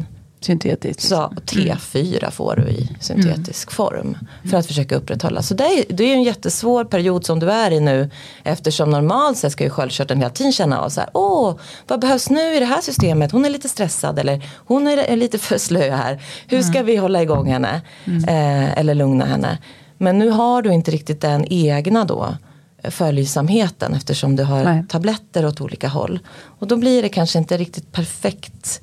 [0.42, 1.02] Syntetiskt.
[1.02, 4.18] Så T4 får du i syntetisk form.
[4.50, 5.42] För att försöka upprätthålla.
[5.42, 8.10] Så det är, det är en jättesvår period som du är i nu.
[8.44, 11.10] Eftersom normalt sett ska ju sköldkörteln hela tiden känna av så här.
[11.14, 11.56] Åh,
[11.88, 13.32] vad behövs nu i det här systemet?
[13.32, 16.22] Hon är lite stressad eller hon är, lite för slö här.
[16.48, 17.82] Hur ska vi hålla igång henne?
[18.28, 19.58] Eh, eller lugna henne.
[20.02, 22.36] Men nu har du inte riktigt den egna då
[22.84, 24.84] följsamheten eftersom du har Nej.
[24.90, 26.20] tabletter åt olika håll.
[26.60, 28.82] Och då blir det kanske inte riktigt perfekt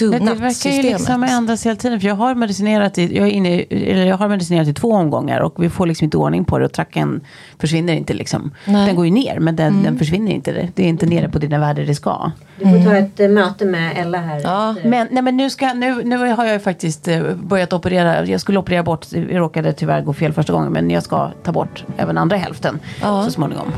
[0.00, 0.84] Men det tunat verkar ju systemet.
[0.84, 2.00] liksom ändras hela tiden.
[2.00, 5.40] För jag har medicinerat i, jag är inne, eller jag har medicinerat i två omgångar.
[5.40, 6.64] Och vi får liksom inte ordning på det.
[6.64, 7.20] Och tracken
[7.58, 8.54] försvinner inte liksom.
[8.64, 8.86] Nej.
[8.86, 10.52] Den går ju ner men den, den försvinner inte.
[10.52, 12.30] Det, det är inte nere på dina värden det ska.
[12.58, 14.40] Du får ta ett eh, möte med Ella här.
[14.44, 18.24] Ja, Men, nej, men nu, ska, nu, nu har jag ju faktiskt eh, börjat operera.
[18.26, 20.72] Jag skulle operera bort, jag råkade tyvärr gå fel första gången.
[20.72, 23.24] Men jag ska ta bort även andra hälften Ja.
[23.24, 23.72] så småningom.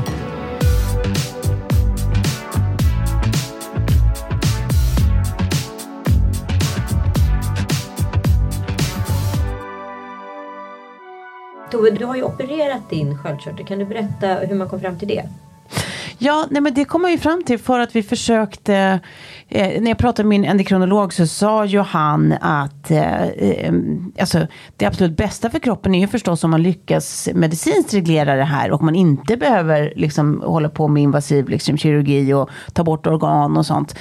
[11.71, 13.65] Tove, du har ju opererat din sköldkörtel.
[13.65, 15.23] Kan du berätta hur man kom fram till det?
[16.23, 18.99] Ja, nej, men det kom man ju fram till för att vi försökte.
[19.47, 23.73] Eh, när jag pratade med min endokrinolog så sa ju han att eh, eh,
[24.19, 28.43] alltså, det absolut bästa för kroppen är ju förstås om man lyckas medicinskt reglera det
[28.43, 33.07] här och man inte behöver liksom, hålla på med invasiv liksom, kirurgi och ta bort
[33.07, 33.95] organ och sånt.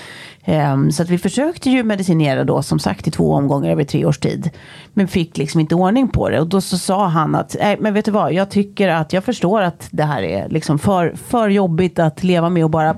[0.51, 4.05] Eh, så att vi försökte ju medicinera då som sagt i två omgångar över tre
[4.05, 4.51] års tid.
[4.95, 7.95] Men fick liksom inte ordning på det och då så sa han att nej men
[7.95, 11.49] vet du vad jag tycker att jag förstår att det här är liksom för, för
[11.49, 12.97] jobbigt att leva med och bara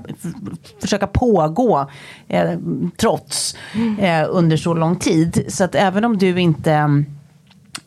[0.81, 1.89] försöka pågå
[2.27, 2.51] eh,
[2.97, 3.55] trots
[3.99, 5.45] eh, under så lång tid.
[5.47, 7.05] Så att även om du inte mm,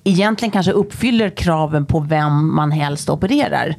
[0.04, 3.74] egentligen kanske uppfyller kraven på vem man helst opererar.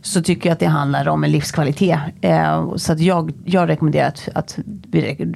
[0.00, 1.98] Så tycker jag att det handlar om en livskvalitet.
[2.20, 5.34] Eh, så att jag, jag rekommenderar att, att vi,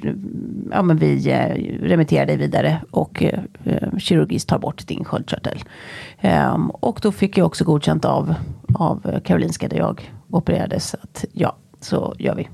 [0.71, 5.63] ja, men vi eh, remitterar dig vidare och eh, eh kirurgiskt tar bort din sköldkörtel.
[6.19, 8.33] Eh, och då fick jag också godkänt av,
[8.73, 10.95] av Karolinska där jag opererades.
[11.01, 12.47] Att ja, så gör vi.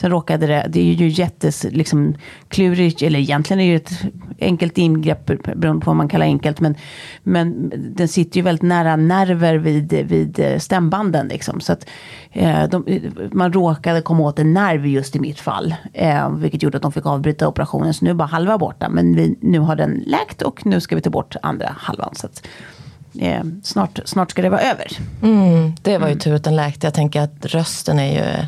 [0.00, 2.14] Sen råkade det, det är ju jättes liksom,
[2.48, 3.92] klurigt, eller egentligen är det ju ett
[4.40, 6.60] enkelt ingrepp beroende på vad man kallar enkelt.
[6.60, 6.74] Men,
[7.22, 11.28] men den sitter ju väldigt nära nerver vid, vid stämbanden.
[11.28, 11.86] Liksom, så att,
[12.32, 13.00] eh, de,
[13.32, 15.74] man råkade komma åt en nerv just i mitt fall.
[15.92, 17.94] Eh, vilket gjorde att de fick avbryta operationen.
[17.94, 18.88] Så nu är bara halva borta.
[18.88, 22.14] Men vi, nu har den läkt och nu ska vi ta bort andra halvan.
[22.14, 22.46] Så att,
[23.20, 24.86] eh, snart, snart ska det vara över.
[25.22, 26.86] Mm, det var ju tur att den läkte.
[26.86, 28.46] Jag tänker att rösten är ju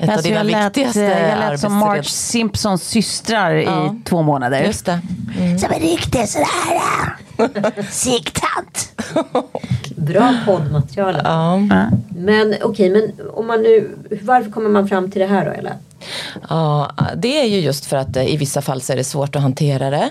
[0.00, 2.02] ett Alltså, av dina jag lät, viktigaste jag lät som Marge.
[2.04, 3.86] Simpsons systrar Ja.
[3.86, 4.62] i två månader.
[4.64, 5.00] Just det.
[5.38, 5.58] Mm.
[5.58, 6.46] Som en riktig sådär
[7.76, 8.92] äh, siktant.
[9.96, 11.20] Bra poddmaterial.
[11.24, 11.58] Ja.
[12.16, 13.90] Men okej, men om man nu,
[14.22, 15.70] varför kommer man fram till det här då Ella?
[16.48, 19.36] Ja, det är ju just för att eh, i vissa fall så är det svårt
[19.36, 20.10] att hantera det.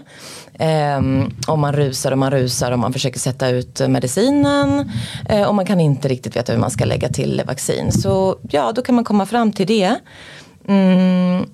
[0.97, 4.91] Um, om man rusar och man rusar och man försöker sätta ut medicinen
[5.29, 7.91] eh, och man kan inte riktigt veta hur man ska lägga till vaccin.
[7.91, 9.95] Så ja, då kan man komma fram till det.
[10.67, 11.45] Mm,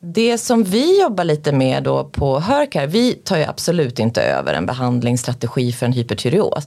[0.00, 4.54] det som vi jobbar lite med då på Hörkar, vi tar ju absolut inte över
[4.54, 6.66] en behandlingsstrategi för en hypertyreos.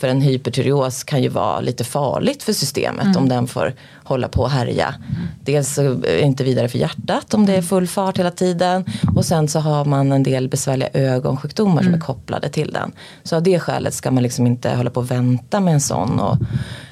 [0.00, 4.42] För en hypertyreos kan ju vara lite farligt för systemet om den får hålla på
[4.42, 4.94] och härja.
[5.44, 8.84] Dels är det inte vidare för hjärtat om det är full fart hela tiden.
[9.16, 12.92] Och sen så har man en del besvärliga ögonsjukdomar som är kopplade till den.
[13.22, 16.20] Så av det skälet ska man liksom inte hålla på och vänta med en sån.
[16.20, 16.36] Och,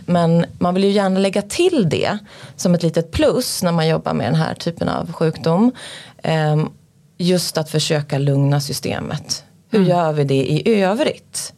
[0.06, 2.18] men man vill ju gärna lägga till det
[2.56, 5.72] som ett litet plus när man jobbar med den här typen av sjukdom.
[6.22, 6.68] Ehm,
[7.18, 9.44] just att försöka lugna systemet.
[9.70, 11.52] Hur gör vi det i övrigt?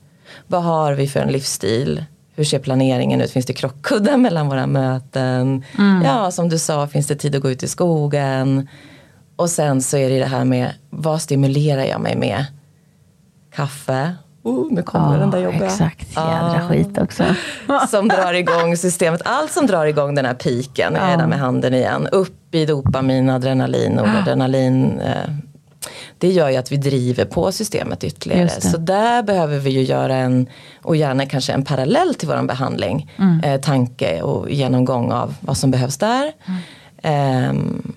[0.50, 2.04] Vad har vi för en livsstil?
[2.34, 3.30] Hur ser planeringen ut?
[3.30, 5.64] Finns det krockkuddar mellan våra möten?
[6.04, 8.68] Ja, som du sa, finns det tid att gå ut i skogen?
[9.36, 12.44] Och sen så är det det här med vad stimulerar jag mig med?
[13.54, 14.14] Kaffe?
[14.42, 15.64] Oh, nu kommer den där jobbiga.
[15.66, 16.68] Exakt, jädra Ah.
[16.68, 17.24] skit också.
[17.90, 19.22] Som drar igång systemet.
[19.24, 22.06] Allt som drar igång den här piken, jag är där med handen igen.
[22.12, 25.00] Upp i dopamin, adrenalin, noradrenalin.
[25.00, 25.14] Eh,
[26.18, 28.48] det gör ju att vi driver på systemet ytterligare.
[28.60, 30.46] Så där behöver vi ju göra en,
[30.82, 33.12] och gärna kanske en parallell till våran behandling.
[33.18, 33.40] Mm.
[33.44, 36.32] Eh, tanke och genomgång av vad som behövs där.
[37.02, 37.92] Ehm,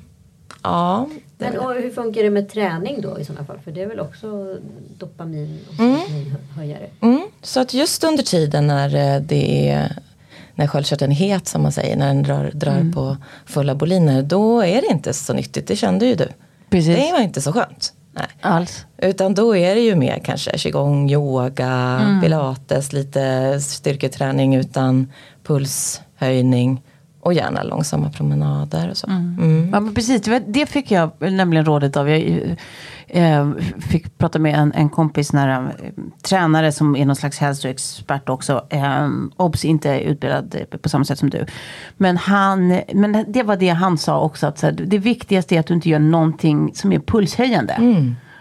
[0.64, 3.60] ja, det är Men och hur funkar det med träning då i sådana fall?
[3.64, 4.58] För det är väl också
[4.98, 6.88] dopamin och serotoninhöjare?
[7.02, 9.98] Mm, så att just under tiden när eh, det är
[10.56, 12.94] när sköldkörteln är het som man säger, när den drar, drar Mm.
[12.94, 16.28] på fulla boliner, då är det inte så nyttigt, det kände ju du.
[16.74, 16.96] Precis.
[16.96, 17.94] Det var inte så skönt.
[18.16, 18.26] Nej.
[18.42, 18.86] Alls.
[18.98, 22.22] Utan då är det ju mer kanske qigong, yoga, Mm.
[22.22, 25.12] pilates, lite styrketräning utan
[25.44, 26.82] pulshöjning
[27.24, 29.08] och gärna långsamma promenader och så.
[29.08, 29.70] Mm.
[29.74, 32.10] Ja, men precis, det, fick jag nämligen rådet av.
[32.10, 32.58] Jag
[33.08, 35.70] eh, fick prata med en, en kompis, när, eh,
[36.22, 38.66] tränare som är någon slags hälsoexpert också.
[38.70, 41.46] Eh, obs, inte utbildad eh, på samma sätt som du.
[41.98, 44.48] Men, han, men det var det han sa också.
[44.48, 47.78] Att här, det viktigaste är att du inte gör någonting som är pulshöjande.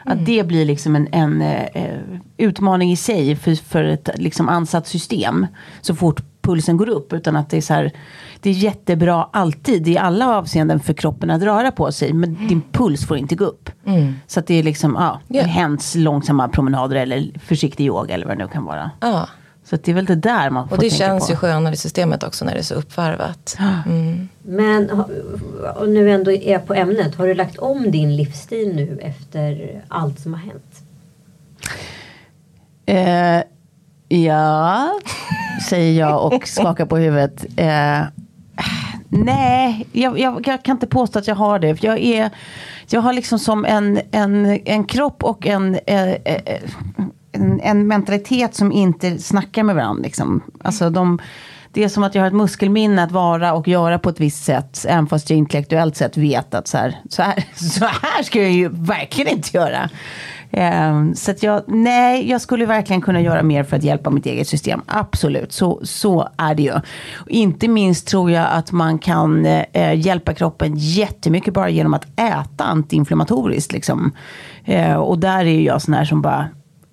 [0.05, 1.99] Att det blir liksom en, en eh,
[2.37, 5.47] utmaning i sig för, för ett liksom ansatt system.
[5.81, 7.13] Så fort pulsen går upp.
[7.13, 7.91] Utan att det är så här,
[8.41, 12.13] det är jättebra alltid i alla avseenden för kroppen att röra på sig.
[12.13, 13.71] Men din puls får inte gå upp.
[14.27, 15.43] Så att det är liksom, ja, Ja.
[15.43, 18.91] hens långsamma promenader eller försiktig yoga eller vad det nu kan vara.
[19.01, 19.29] Ja.
[19.65, 21.33] Så det är väl det där man får Och det tänka känns på.
[21.33, 23.57] ju skönare i systemet också när det är så uppvarvat.
[23.87, 24.29] Mm.
[24.43, 24.91] Men
[25.77, 27.15] och nu ändå är jag på ämnet.
[27.15, 30.83] Har du lagt om din livsstil nu efter allt som har hänt?
[32.87, 33.43] Eh,
[34.13, 35.01] ja,
[35.69, 37.45] säger jag och skakar på huvudet.
[37.57, 38.03] Eh,
[39.09, 41.77] nej, jag, jag, jag kan inte påstå att jag har det.
[41.77, 42.31] För jag, är,
[42.89, 46.61] jag har liksom som en, en, en kropp och en, eh, eh,
[47.33, 50.03] en, en mentalitet som inte snackar med varandra.
[50.03, 50.43] Liksom.
[50.63, 51.19] Alltså de,
[51.73, 54.45] det är som att jag har ett muskelminne att vara och göra på ett visst
[54.45, 54.87] sätt.
[54.89, 58.53] Även fast jag intellektuellt sett vet att så här, så här, så här ska jag
[58.53, 59.91] ju verkligen inte göra.
[60.53, 64.27] Ehm, så att jag, nej, jag skulle verkligen kunna göra mer för att hjälpa mitt
[64.27, 64.83] eget system.
[64.87, 66.73] Absolut, så, så är det ju.
[67.15, 72.07] Och inte minst tror jag att man kan eh, hjälpa kroppen jättemycket bara genom att
[72.21, 73.73] äta antiinflammatoriskt.
[73.73, 74.13] Liksom.
[74.65, 76.49] Eh, och där är ju jag sån här som bara,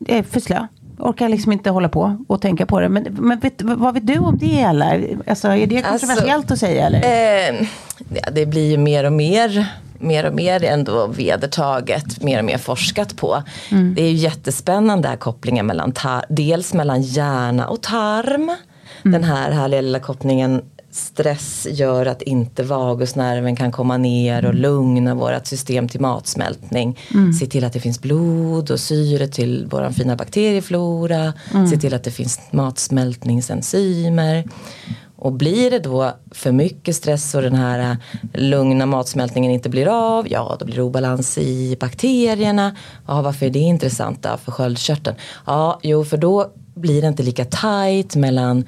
[0.07, 0.67] är för slö.
[0.99, 2.89] Orkar liksom inte hålla på och tänka på det.
[2.89, 5.17] Men, men vet, vad vet du om det eller?
[5.27, 6.99] Alltså, är det Alltså, kontroversiellt att säga eller?
[6.99, 7.67] Eh,
[8.31, 9.67] det blir ju mer och mer
[9.99, 13.43] mer och mer ändå vedertaget, mer och mer forskat på.
[13.95, 15.93] Det är ju jättespännande här kopplingen mellan
[16.29, 18.55] dels mellan hjärna och tarm.
[19.03, 25.15] Den här härliga lilla kopplingen stress gör att inte vagusnerven kan komma ner och lugna
[25.15, 26.99] vårt system till matsmältning.
[27.39, 31.33] Se till att det finns blod och syre till vår fina bakterieflora.
[31.71, 34.43] Se till att det finns matsmältningsenzymer.
[35.21, 37.97] Och blir det då för mycket stress och den här eh,
[38.33, 42.75] lugna matsmältningen inte blir av, ja då blir det obalans i bakterierna.
[43.07, 45.15] Ja, varför är det intressant då för sköldkörteln?
[45.45, 48.65] Ja, jo för då blir det inte lika tajt mellan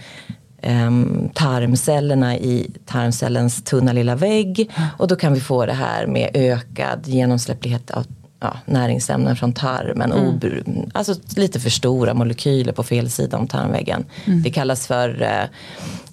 [0.61, 6.29] ehm, tarmcellerna i tarmcellens tunna lilla vägg och då kan vi få det här med
[6.33, 8.05] ökad genomsläpplighet av
[8.41, 10.11] ja, näringsämnen från tarmen.
[10.11, 10.89] Mm.
[10.93, 14.05] Alltså lite för stora molekyler på fel sida om tarmväggen.
[14.25, 14.43] Mm.
[14.43, 15.45] Det kallas för eh,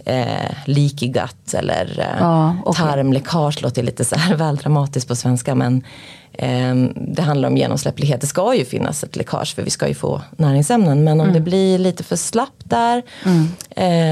[0.08, 2.86] eh, leaky gut eller eh, ja, okay.
[2.86, 3.62] tarmläckage.
[3.62, 5.82] Låter lite så här väl dramatiskt på svenska men
[6.32, 8.20] eh, det handlar om genomsläpplighet.
[8.20, 11.04] Det ska ju finnas ett läckage för vi ska ju få näringsämnen.
[11.04, 11.34] Men om mm.
[11.34, 13.48] det blir lite för slappt där mm.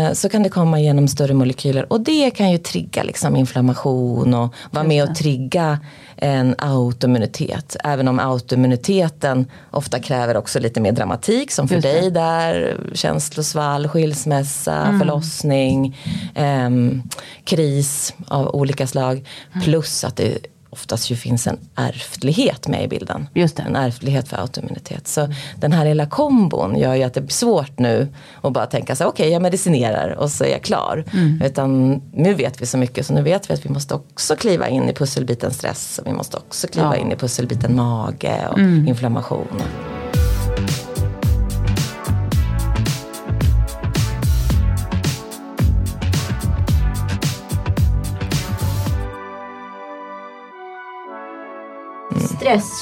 [0.09, 4.35] eh, så kan det komma genom större molekyler och det kan ju trigga liksom inflammation
[4.35, 5.79] och vara med och trigga
[6.17, 7.77] en autoimmunitet.
[7.85, 12.81] Även om autoimmuniteten ofta kräver också lite mer dramatik som för dig där.
[12.95, 14.99] Känslosvall, skilsmässa, mm.
[14.99, 15.99] förlossning,
[16.35, 16.71] eh,
[17.45, 19.29] kris av olika slag.
[19.53, 19.65] Mm.
[19.65, 20.39] Plus att det
[20.77, 23.29] oftast ju finns en ärftlighet med i bilden.
[23.35, 23.63] Just det.
[23.63, 25.09] En ärftlighet för autoimmunitet.
[25.09, 28.09] Så den här lilla kombon gör ju att det blir svårt nu
[28.43, 31.05] att bara tänka så okej okay, jag medicinerar och så är jag klar.
[31.13, 31.43] Mm.
[31.45, 34.69] Utan nu vet vi så mycket så nu vet vi att vi måste också kliva
[34.69, 37.03] in i pusselbiten stress och vi måste också kliva ja.
[37.03, 38.89] in i pusselbiten mage och mm.
[38.89, 39.63] inflammation.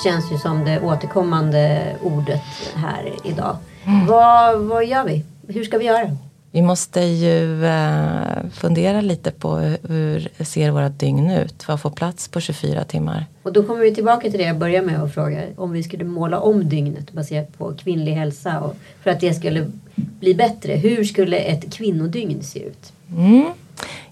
[0.05, 2.43] Känns ju som det återkommande ordet
[2.75, 3.57] här idag.
[3.85, 4.07] Mm.
[4.07, 5.25] Vad, vad gör vi?
[5.49, 6.17] Hur ska vi göra?
[6.51, 9.57] Vi måste ju eh, fundera lite på
[9.89, 11.69] hur ser våra dygn ut?
[11.69, 13.27] Vad får plats på 24 timmar?
[13.43, 15.43] Och då kommer vi tillbaka till det jag började med att fråga.
[15.57, 19.71] Om vi skulle måla om dygnet baserat på kvinnlig hälsa och för att det skulle
[19.95, 20.73] bli bättre.
[20.73, 22.93] Hur skulle ett kvinnodygn se ut?
[23.17, 23.45] Mm.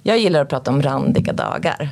[0.03, 1.91] Jag gillar att prata om randiga dagar.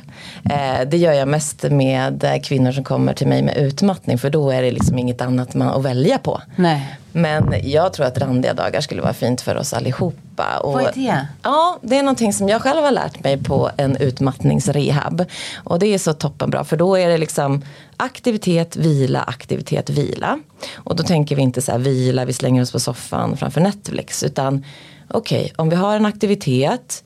[0.49, 4.51] Eh, det gör jag mest med kvinnor som kommer till mig med utmattning för då
[4.51, 6.41] är det liksom inget annat man att välja på.
[6.55, 6.97] Nej.
[7.11, 10.59] Men jag tror att randiga dagar skulle vara fint för oss allihopa.
[10.63, 11.27] Och, Vad är det?
[11.43, 15.25] Ja, det är någonting som jag själv har lärt mig på en utmattningsrehab.
[15.63, 17.65] Och det är så toppenbra för då är det liksom
[17.97, 20.39] aktivitet, vila, aktivitet, vila.
[20.75, 24.23] Och då tänker vi inte så här vila, vi slänger oss på soffan framför Netflix.
[24.23, 24.65] Utan
[25.07, 27.03] okej, okay, om vi har en aktivitet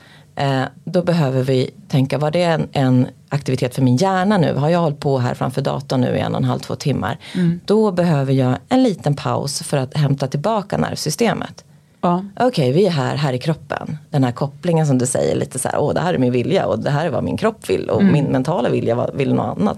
[0.83, 4.53] då behöver vi tänka, var det en, en, aktivitet för min hjärna nu?
[4.53, 7.17] Har jag hållit på här framför datorn nu i en och en halv, två timmar?
[7.35, 7.59] Mm.
[7.65, 11.63] Då behöver jag en liten paus för att hämta tillbaka nervsystemet.
[12.01, 12.25] Ja.
[12.35, 13.97] Okej, okay, vi är här, här i kroppen.
[14.09, 16.65] Den här kopplingen som du säger, lite så här, åh det här är min vilja
[16.65, 18.13] och det här är vad min kropp vill och mm.
[18.13, 19.77] min mentala vilja vill något annat.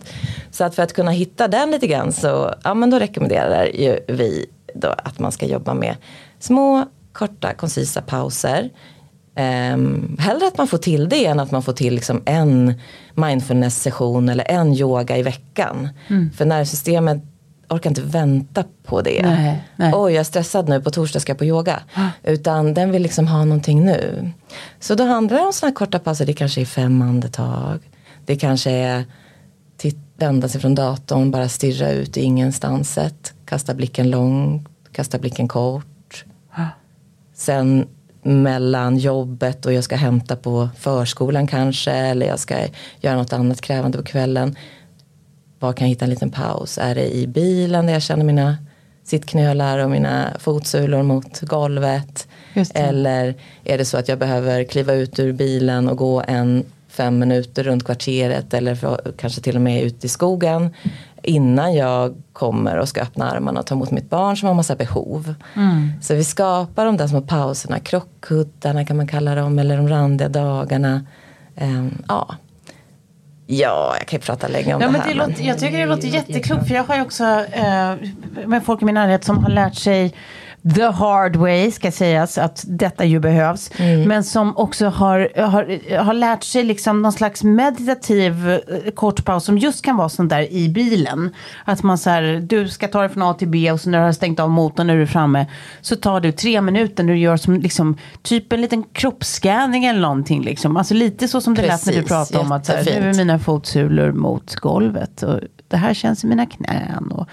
[0.51, 3.99] Så att för att kunna hitta den lite grann så, ja men då rekommenderar ju
[4.07, 5.95] vi då att man ska jobba med
[6.39, 8.69] små, korta, koncisa pauser
[9.73, 12.73] Um, hellre att man får till det än att man får till liksom en
[13.13, 15.89] mindfulness session eller en yoga i veckan.
[16.07, 16.31] Mm.
[16.31, 17.23] För nervsystemet
[17.69, 19.21] orkar inte vänta på det.
[19.21, 19.91] Nej, nej.
[19.95, 21.79] Oj, jag är stressad nu, på torsdag ska jag på yoga.
[21.93, 22.09] Ah.
[22.23, 24.31] Utan den vill liksom ha någonting nu.
[24.79, 26.25] Så då handlar det om sådana här korta pauser.
[26.25, 27.79] Det kanske är fem andetag.
[28.25, 29.05] Det kanske är
[30.17, 33.33] vända sig från datorn, bara stirra ut i ingenstanset.
[33.45, 36.25] Kasta blicken långt, kasta blicken kort.
[36.51, 36.65] Ah.
[37.33, 37.87] Sen
[38.27, 42.55] mellan jobbet och jag ska hämta på förskolan kanske eller jag ska
[43.01, 44.55] göra något annat krävande på kvällen.
[45.59, 46.77] Var kan jag hitta en liten paus?
[46.77, 48.57] Är det i bilen där jag känner mina
[49.03, 52.27] sittknölar och mina fotsulor mot golvet?
[52.73, 56.65] Eller är det så att jag behöver kliva ut ur bilen och gå en
[56.97, 60.73] fem minuter runt kvarteret eller för, kanske till och med ut i skogen
[61.23, 64.75] innan jag kommer och ska öppna armarna och ta emot mitt barn som har massa
[64.75, 65.33] behov.
[65.55, 65.91] Mm.
[66.01, 70.29] Så vi skapar de där små pauserna, krockkuddarna kan man kalla dem eller de randiga
[70.29, 71.05] dagarna.
[71.55, 72.35] Um, ja.
[73.49, 75.09] Ja, jag kan ju prata länge om ja, det men här.
[75.09, 75.29] Det men...
[75.29, 77.95] låter, jag tycker det låter jätteklokt för jag har ju också eh,
[78.45, 80.13] med folk i min närhet som har lärt sig
[80.75, 83.71] the hard way ska sägas att detta ju behövs.
[83.77, 84.07] Mm.
[84.07, 89.45] Men som också har, har, har lärt sig liksom någon slags meditativ eh, kort paus
[89.45, 91.35] som just kan vara sån där i bilen.
[91.65, 93.99] Att man så här, du ska ta dig från A till B och så när
[93.99, 95.45] du har stängt av motorn när du är framme
[95.81, 100.01] så tar du tre minuter när du gör som liksom typ en liten kroppsscanning eller
[100.01, 100.77] någonting liksom.
[100.77, 103.09] Alltså lite så som det Precis, lät när du pratade om att så här, nu
[103.09, 105.23] är mina fotsulor mot golvet.
[105.23, 107.11] Och, det här känns i mina knän.
[107.11, 107.27] Och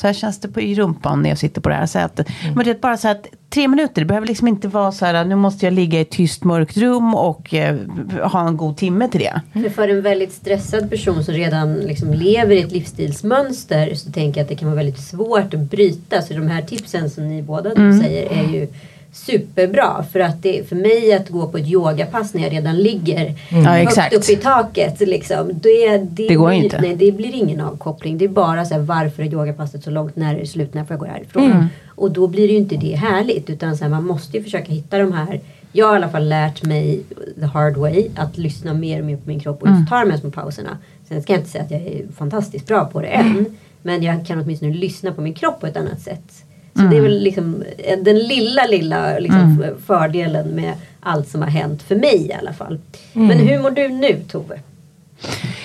[0.00, 2.28] så här känns det på, i rumpan när jag sitter på det här sättet.
[2.42, 2.54] Mm.
[2.54, 5.24] Men det är bara så att tre minuter, det behöver liksom inte vara så här
[5.24, 7.78] nu måste jag ligga i ett tyst mörkt rum och eh,
[8.22, 9.40] ha en god timme till det.
[9.52, 14.40] För, för en väldigt stressad person som redan liksom lever i ett livsstilsmönster så tänker
[14.40, 16.22] jag att det kan vara väldigt svårt att bryta.
[16.22, 18.00] Så de här tipsen som ni båda mm.
[18.00, 18.68] säger är ju
[19.12, 20.04] superbra.
[20.12, 23.64] För att det, för mig att gå på ett yogapass när jag redan ligger mm.
[23.64, 25.00] högt ja, upp i taket.
[25.00, 26.80] Liksom, det, det, det går blir, inte.
[26.80, 28.18] Nej, det blir ingen avkoppling.
[28.18, 30.16] Det är bara så här, varför är yogapasset så långt?
[30.16, 30.74] När är det slut?
[30.74, 31.52] När får jag gå härifrån?
[31.52, 31.66] Mm.
[31.88, 33.50] Och då blir det ju inte det härligt.
[33.50, 35.40] Utan så här, man måste ju försöka hitta de här
[35.72, 37.02] jag har i alla fall lärt mig
[37.40, 39.86] the hard way att lyssna mer och mer på min kropp och just mm.
[39.86, 40.78] ta de här små pauserna.
[41.08, 43.46] Sen ska jag inte säga att jag är fantastiskt bra på det än.
[43.82, 46.44] Men jag kan åtminstone lyssna på min kropp på ett annat sätt.
[46.80, 51.42] Så det är väl liksom eh, den lilla, lilla liksom f- fördelen med allt som
[51.42, 52.78] har hänt för mig i alla fall.
[53.12, 54.60] Men hur mår du nu Tove?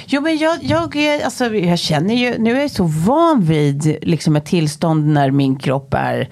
[0.06, 3.98] Jo men jag, jag, är, alltså, jag känner ju, nu är jag så van vid
[4.02, 6.30] liksom ett tillstånd när min kropp är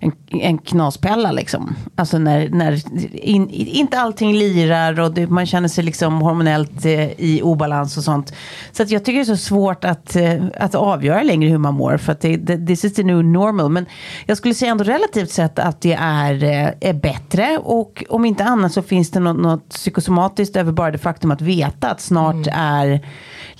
[0.00, 1.76] en, en knaspella liksom.
[1.96, 2.82] Alltså när, när
[3.16, 8.04] in, inte allting lirar och det, man känner sig liksom hormonellt eh, i obalans och
[8.04, 8.34] sånt.
[8.72, 11.74] Så att jag tycker det är så svårt att, eh, att avgöra längre hur man
[11.74, 13.70] mår för att det, det, this is the new normal.
[13.70, 13.86] Men
[14.26, 18.44] jag skulle säga ändå relativt sett att det är, eh, är bättre och om inte
[18.44, 22.46] annat så finns det något, något psykosomatiskt över bara det faktum att veta att snart
[22.52, 23.00] är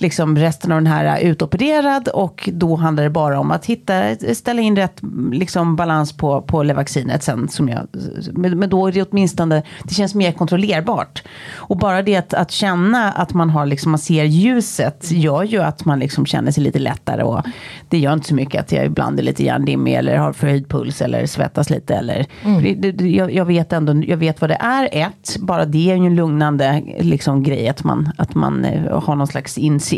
[0.01, 4.61] liksom resten av den här utopererad och då handlar det bara om att hitta, ställa
[4.61, 7.47] in rätt liksom, balans på, på Levaxinet sen.
[7.49, 7.87] Som jag,
[8.33, 11.23] men, då är det åtminstone, det känns mer kontrollerbart.
[11.55, 15.61] Och bara det att, att känna att man har liksom, man ser ljuset gör ju
[15.61, 17.41] att man liksom känner sig lite lättare och
[17.89, 21.01] det gör inte så mycket att jag ibland är lite hjärndimmig eller har förhöjd puls
[21.01, 22.25] eller svettas lite eller
[22.63, 25.91] det, det, det- jag, jag vet ändå, jag vet vad det är ett, bara det
[25.91, 29.88] är ju en lugnande liksom, grej att man, att man eh, har någon slags insikt.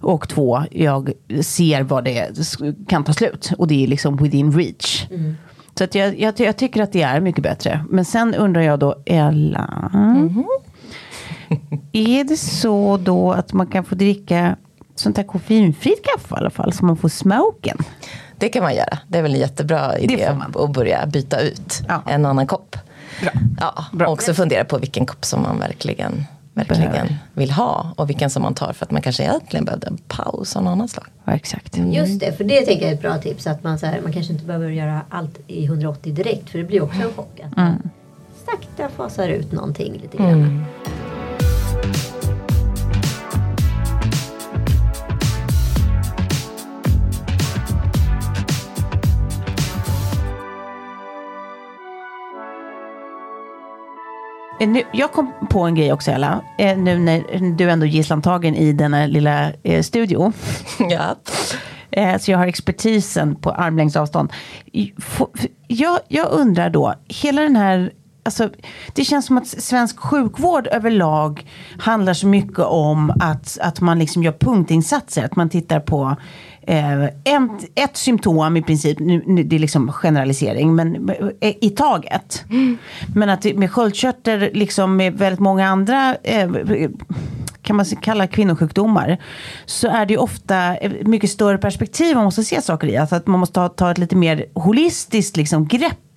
[0.00, 1.12] Och två, jag
[1.42, 2.28] ser vad det
[2.88, 5.06] kan ta slut och det är liksom within reach.
[5.78, 7.84] Så att jag, jag, jag tycker att det är mycket bättre.
[7.90, 9.90] Men sen undrar jag då, Ella.
[11.92, 14.56] Är det så då att man kan få dricka
[14.94, 16.72] sånt här koffeinfritt kaffe i alla fall?
[16.72, 17.78] Så man får smoken?
[18.38, 18.98] Det kan man göra.
[19.08, 22.02] Det är väl en jättebra idé att börja byta ut Ja.
[22.06, 22.76] en annan kopp.
[23.22, 23.30] Bra.
[23.60, 24.06] Ja, Bra.
[24.06, 26.24] Och också fundera på vilken kopp som man verkligen,
[26.64, 27.16] verkligen Behöver.
[27.34, 27.92] vill ha.
[27.96, 30.70] Och vilken som man tar för att man kanske egentligen behövde en paus av något
[30.72, 31.06] annat slag.
[31.24, 31.76] Ja, exakt.
[31.76, 33.46] Just det, för det tänker jag är ett bra tips.
[33.46, 36.50] Att man, så här, man kanske inte behöver göra allt i 180 direkt.
[36.50, 37.40] För det blir också en chock.
[37.40, 37.90] Att man
[38.46, 40.42] sakta fasar ut någonting lite grann.
[40.42, 40.88] Eh,
[54.60, 56.40] Nu, jag kom på en grej också Ella.
[56.58, 60.32] Eh, nu när du ändå är gisslantagen i denna lilla eh, studio.
[60.78, 61.16] ja.
[61.90, 64.32] Eh, så jag har expertisen på armlängds avstånd.
[65.66, 67.92] Jag, jag undrar då, hela den här
[68.22, 68.50] Alltså,
[68.92, 71.46] det känns som att svensk sjukvård överlag
[71.78, 75.24] handlar så mycket om att, att man liksom gör punktinsatser.
[75.24, 76.16] Att man tittar på
[76.68, 81.10] eh, ett, ett symptom i princip, nu, nu, det är liksom generalisering, men
[81.40, 82.44] eh, i taget.
[83.14, 86.50] Men att med sköldkörtel, liksom med väldigt många andra eh,
[87.62, 89.18] kan man kalla kvinnosjukdomar.
[89.66, 92.96] Så är det ju ofta ett mycket större perspektiv man måste se saker i.
[92.96, 96.07] Alltså att man måste ta, ta ett lite mer holistiskt liksom, grepp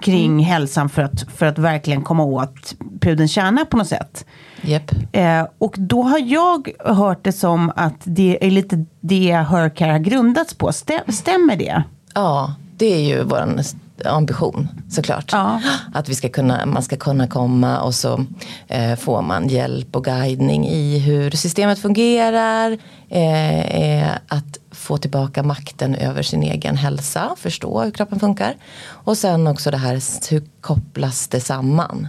[0.00, 4.26] kring hälsan för att, för att verkligen komma åt pudelns kärna på något sätt.
[4.62, 4.90] Japp.
[5.12, 9.98] Eh, och då har jag hört det som att det är lite det Hercare har
[9.98, 10.72] grundats på.
[10.72, 11.82] Stäm, stämmer det?
[12.14, 13.60] Ja, det är ju vår
[14.04, 15.32] ambition såklart.
[15.32, 15.60] Ja.
[15.94, 18.24] Att vi ska kunna, man ska kunna komma och så
[18.68, 22.78] eh, får man hjälp och guidning i hur systemet fungerar.
[23.08, 28.54] Eh, att få tillbaka makten över sin egen hälsa, förstå hur kroppen funkar.
[28.86, 32.08] Och sen också det här, hur kopplas det samman?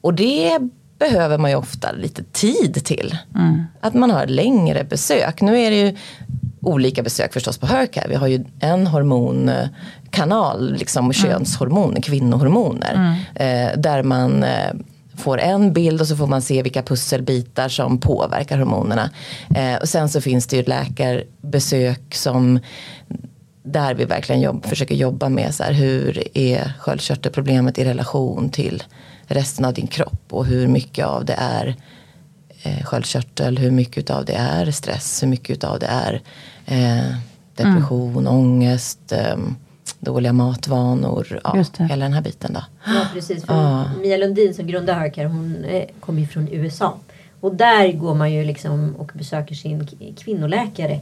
[0.00, 0.58] Och det
[0.98, 3.18] behöver man ju ofta lite tid till.
[3.80, 5.40] Att man har längre besök.
[5.40, 5.96] Nu är det ju
[6.60, 8.08] olika besök förstås på Hercare.
[8.08, 13.16] Vi har ju en hormonkanal, liksom könshormoner, kvinnohormoner.
[13.34, 14.72] Eh, där man eh,
[15.18, 19.10] får en bild och så får man se vilka pusselbitar som påverkar hormonerna.
[19.56, 22.60] Eh, och sen så finns det ju läkarbesök som
[23.62, 28.82] där vi verkligen jobb, försöker jobba med så här, hur är sköldkörtelproblemet i relation till
[29.26, 30.22] resten av din kropp?
[30.30, 31.76] Och hur mycket av det är
[32.62, 36.22] eh, sköldkörtel, hur mycket av det är stress, hur mycket av det är
[36.66, 37.14] eh,
[37.54, 39.36] depression, ångest, eh,
[40.00, 41.84] dåliga matvanor, ja, Just det.
[41.84, 42.60] hela den här biten då.
[42.86, 43.44] Ja precis.
[43.44, 46.98] För Mia Lundin som grundar Hercare hon eh, kommer ju från USA.
[47.40, 49.88] Och där går man ju liksom och besöker sin
[50.18, 51.00] kvinnoläkare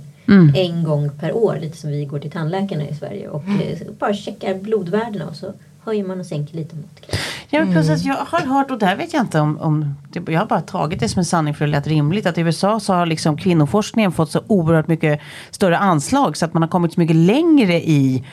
[0.55, 1.59] en gång per år.
[1.61, 3.29] Lite som vi går till tandläkarna i Sverige.
[3.29, 5.53] Och eh, bara checkar blodvärdena och så
[5.85, 7.23] höjer man och sänker lite måttkraft.
[7.51, 10.33] Ja, men plus att jag har hört, och där vet jag inte om, om det,
[10.33, 12.81] jag har bara tagit det som en sanning för det lät rimligt, att i USA
[12.81, 15.21] så har liksom kvinnoforskningen fått så oerhört mycket
[15.51, 18.25] större anslag så att man har kommit så mycket längre i,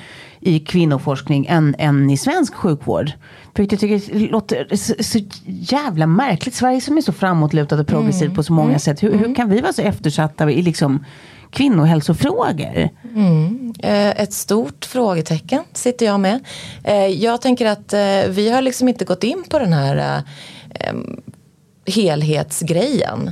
[0.46, 3.12] i kvinnoforskning än, än i svensk sjukvård.
[3.56, 6.56] För jag tycker det låter så, så jävla märkligt.
[6.56, 9.04] Sverige som är så framåtlutat och progressivt på så många sätt.
[9.04, 11.06] Hur, hur kan vi vara så eftersatta i liksom
[11.52, 12.90] kvinnohälsofrågor?
[13.80, 16.44] Eh, Ett stort frågetecken sitter jag med.
[16.84, 20.24] Eh, Jag tänker att eh, vi har liksom inte gått in på den här
[21.88, 23.32] helhetsgrejen.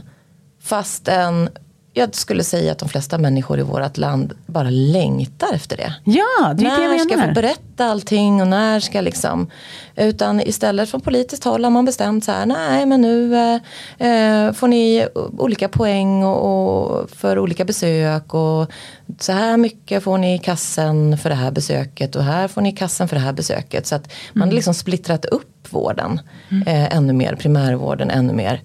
[0.64, 1.50] Fastän
[1.94, 5.94] jag skulle säga att de flesta människor i vårt land bara längtar efter det.
[6.04, 7.34] Ja, det är det när jag ska jag menar.
[7.34, 9.50] få berätta allting och när ska liksom.
[9.96, 14.54] Utan istället från politiskt håll har man bestämt så här, nej men nu eh, eh,
[14.54, 18.72] får ni olika poäng och, och för olika besök och
[19.20, 22.70] så här mycket får ni i kassen för det här besöket och här får ni
[22.70, 23.88] i kassen för det här besöket.
[23.88, 26.20] Så att man har liksom splittrat upp vården
[26.68, 28.62] eh, ännu mer, primärvården ännu mer.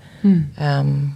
[0.58, 1.10] Ehm,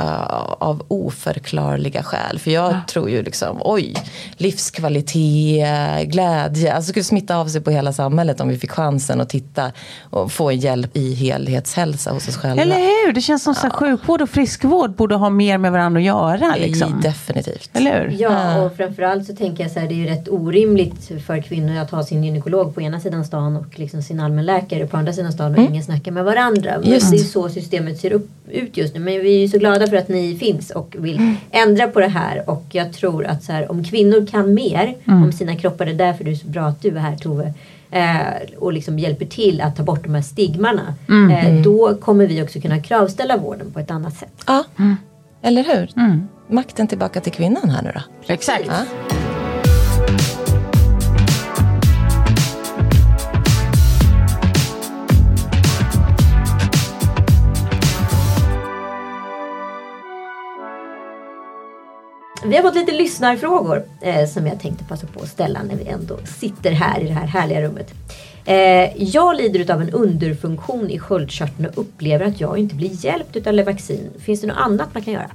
[0.00, 2.38] uh, av oförklarliga skäl.
[2.38, 3.94] För jag tror ju liksom, oj,
[4.36, 6.74] livskvalitet, glädje.
[6.74, 9.72] Alltså det skulle smitta av sig på hela samhället om vi fick chansen att titta
[10.10, 12.62] och få hjälp i helhetshälsa hos oss själva.
[12.62, 13.12] Eller hur?
[13.12, 16.54] Det känns som så här, sjukvård och friskvård borde ha mer med varandra att göra.
[16.56, 17.00] Liksom.
[17.00, 17.70] Definitivt.
[17.72, 18.16] Eller hur?
[18.20, 21.76] Ja, och framförallt så tänker jag så här, det är ju rätt orimligt för kvinnor
[21.76, 25.32] att ha sin gynekolog på ena sidan stan och liksom sin allmänläkare på andra sidan
[25.32, 26.74] stan och ingen snackar med varandra.
[26.80, 27.10] Men Just.
[27.10, 29.00] det är ju så systemet ser upp, ut just nu.
[29.00, 32.08] Men vi är ju så glada för att ni finns och vill ändra på det
[32.08, 32.50] här.
[32.50, 35.94] Och jag tror att så här, om kvinnor kan mer om sina kroppar, det är
[35.94, 37.54] därför det är så bra att du är här Tove.
[37.90, 40.94] Eh, och liksom hjälper till att ta bort de här stigmarna.
[41.32, 44.44] Eh, då kommer vi också kunna kravställa vården på ett annat sätt.
[44.46, 44.64] Ja,
[45.42, 45.90] eller hur?
[46.48, 48.32] Makten tillbaka till kvinnan här nu då.
[48.34, 48.64] Exakt.
[48.66, 49.29] Ja.
[62.44, 65.88] Vi har fått lite lyssnarfrågor eh, som jag tänkte passa på att ställa när vi
[65.88, 67.94] ändå sitter här i det här härliga rummet.
[68.44, 73.46] Eh, jag lider av en underfunktion i sköldkörteln och upplever att jag inte blir hjälpt
[73.46, 74.10] av Levaxin.
[74.20, 75.30] Finns det något annat man kan göra?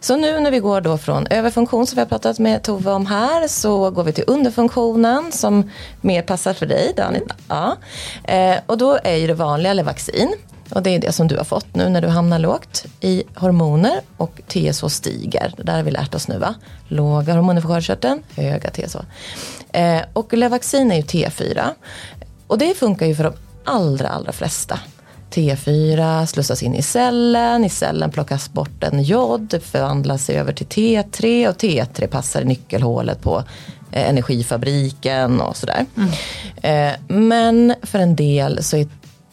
[0.00, 3.06] Så nu när vi går då från överfunktion som vi har pratat med Tove om
[3.06, 7.20] här så går vi till underfunktionen som mer passar för dig Danny.
[7.48, 7.76] Ja.
[8.24, 10.34] Eh, och då är ju det vanliga Levaxin
[10.70, 14.00] och det är det som du har fått nu när du hamnar lågt i hormoner
[14.16, 15.54] och TSH stiger.
[15.56, 16.54] Det där har vi lärt oss nu va?
[16.88, 18.96] Låga hormoner för sköldkörteln, höga TSH.
[19.72, 21.70] Eh, och Levaxin är ju T4
[22.46, 23.32] och det funkar ju för de
[23.64, 24.80] allra allra flesta.
[25.30, 31.48] T4 slussas in i cellen, i cellen plockas bort en jod, förvandlas över till T3
[31.48, 33.44] och T3 passar i nyckelhålet på
[33.92, 35.86] eh, energifabriken och sådär.
[36.62, 38.88] Eh, men för en del så är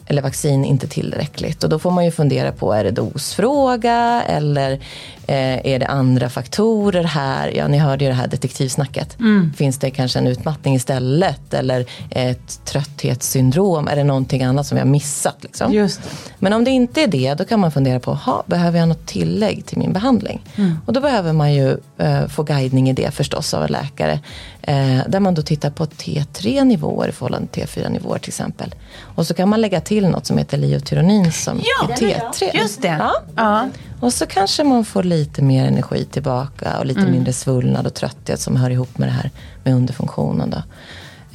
[0.06, 1.64] eller vaccin inte tillräckligt.
[1.64, 4.80] Och då får man ju fundera på är det dosfråga eller
[5.26, 7.52] eh, är det andra faktorer här?
[7.56, 9.16] Ja, ni hörde ju det här detektivsnacket.
[9.56, 13.88] Finns det kanske en utmattning istället eller ett trötthetssyndrom?
[13.88, 15.36] Är det någonting annat som vi har missat?
[15.40, 15.72] Liksom?
[16.38, 19.06] Men om det inte är det, då kan man fundera på, ha, behöver jag något
[19.06, 20.42] tillägg till min behandling?
[20.86, 24.20] Och då behöver man ju eh, få guidning i det förstås av en läkare.
[24.62, 28.74] Eh, där man då tittar på T3 nivåer i förhållande till T4 nivåer till exempel.
[29.00, 32.50] Och så kan man lägga till något som heter liotyronin som Ja, T3.
[32.54, 32.96] Just det.
[32.98, 33.12] Ja.
[33.36, 33.68] Ja.
[34.04, 38.40] Och så kanske man får lite mer energi tillbaka och lite mindre svullnad och trötthet
[38.40, 39.30] som hör ihop med det här
[39.64, 40.50] med underfunktionen.
[40.50, 40.62] Då.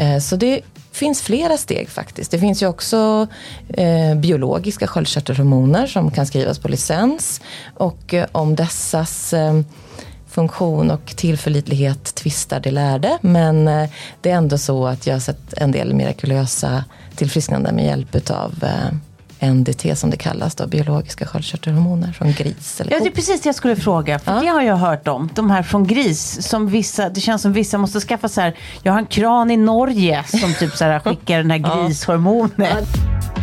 [0.04, 0.62] Eh, så det
[0.92, 2.32] finns flera steg faktiskt.
[2.32, 3.28] Det finns ju också
[3.68, 7.42] eh, biologiska sköldkörtelhormoner som kan skrivas på licens.
[7.76, 9.62] Och eh, om dessas eh,
[10.28, 13.18] funktion och tillförlitlighet tvistar de lärde.
[13.22, 13.90] Men eh,
[14.22, 16.84] det är ändå så att jag har sett en del mirakulösa
[17.16, 18.96] tillfrisknande med hjälp av eh,
[19.42, 23.48] NDT som det kallas då, biologiska sköldkörtelhormoner från gris eller Ja, det är precis det
[23.48, 24.20] jag skulle fråga.
[24.20, 24.42] För Ja.
[24.42, 25.30] det har jag hört om.
[25.36, 26.48] De här från gris.
[26.48, 28.56] Som vissa, det känns som vissa måste skaffa så här.
[28.84, 32.60] Jag har en kran i Norge som typ så här skickar den här grishormonet.
[32.88, 33.39] Eh,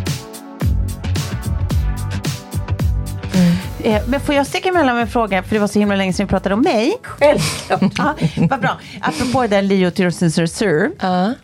[4.07, 5.43] Men får jag sticka emellan med en fråga?
[5.43, 6.93] För det var så himla länge sedan vi pratade om mig.
[7.01, 7.81] Självklart.
[7.97, 8.13] Ja,
[8.49, 8.77] vad bra.
[9.01, 10.89] Apropå det där Liotyrosin Reserve.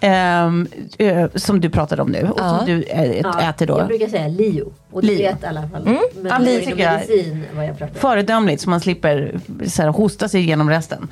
[0.02, 0.68] Ehm,
[0.98, 2.30] eh, som du pratade om nu.
[2.32, 3.78] Och som du eh, äter då.
[3.80, 4.74] Jag brukar säga Lio.
[4.94, 5.18] Och Lio.
[5.18, 5.84] vet i alla fall.
[5.84, 8.00] Men Ja, det tycker jag- medicin vad jag pratar om.
[8.00, 11.08] Föredömligt så man slipper så här, hosta sig igenom resten.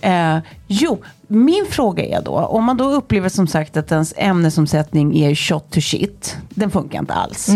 [0.00, 5.18] Eh, jo, min fråga är då, om man då upplever som sagt att ens ämnesomsättning
[5.18, 7.48] är shot to shit, den funkar inte alls.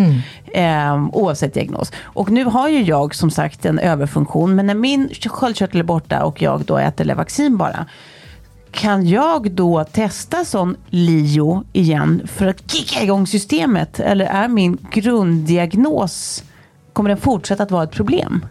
[0.55, 1.93] Eh, oavsett diagnos.
[2.03, 6.24] Och nu har ju jag som sagt en överfunktion, men när min sköldkörtel är borta
[6.24, 7.87] och jag då äter Levaxin bara,
[8.77, 14.01] kan jag då testa sån LIO igen för att kicka igång systemet?
[14.01, 16.45] Eller är min grunddiagnos,
[16.93, 18.47] kommer den fortsätta att vara ett problem?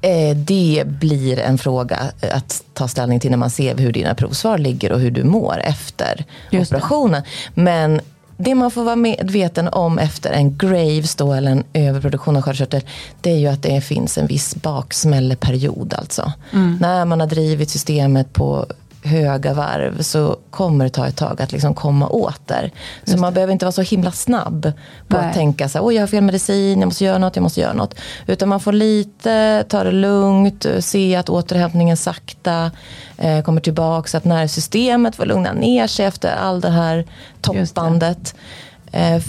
[0.00, 4.14] Eh, Det blir en fråga eh, att ta ställning till när man ser hur dina
[4.14, 7.22] provsvar ligger och hur du mår efter operationen.
[7.54, 8.00] Men
[8.36, 12.82] det man får vara medveten om efter en Graves då, eller en överproduktion av sköldkörtel,
[13.20, 16.32] det är ju att det finns en viss baksmälleperiod alltså.
[16.52, 16.78] Mm.
[16.80, 18.66] När man har drivit systemet på
[19.02, 22.70] höga varv så kommer det ta ett tag att liksom komma åter.
[23.04, 24.72] Så man behöver inte vara så himla snabb
[25.08, 25.26] på Nej.
[25.26, 27.72] att tänka så här, jag har fel medicin, jag måste göra något, jag måste göra
[27.72, 27.94] något.
[28.26, 32.70] Utan man får lite, ta det lugnt, se att återhämtningen sakta
[33.18, 34.08] eh, kommer tillbaka.
[34.08, 37.06] Så att nervsystemet får lugna ner sig efter all det här
[37.40, 38.34] toppandet.
[38.34, 38.40] Eh,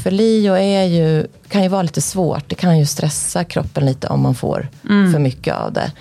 [0.03, 2.49] för Leo är ju, kan ju vara lite svårt.
[2.49, 5.91] Det kan ju stressa kroppen lite om man får för mycket av det.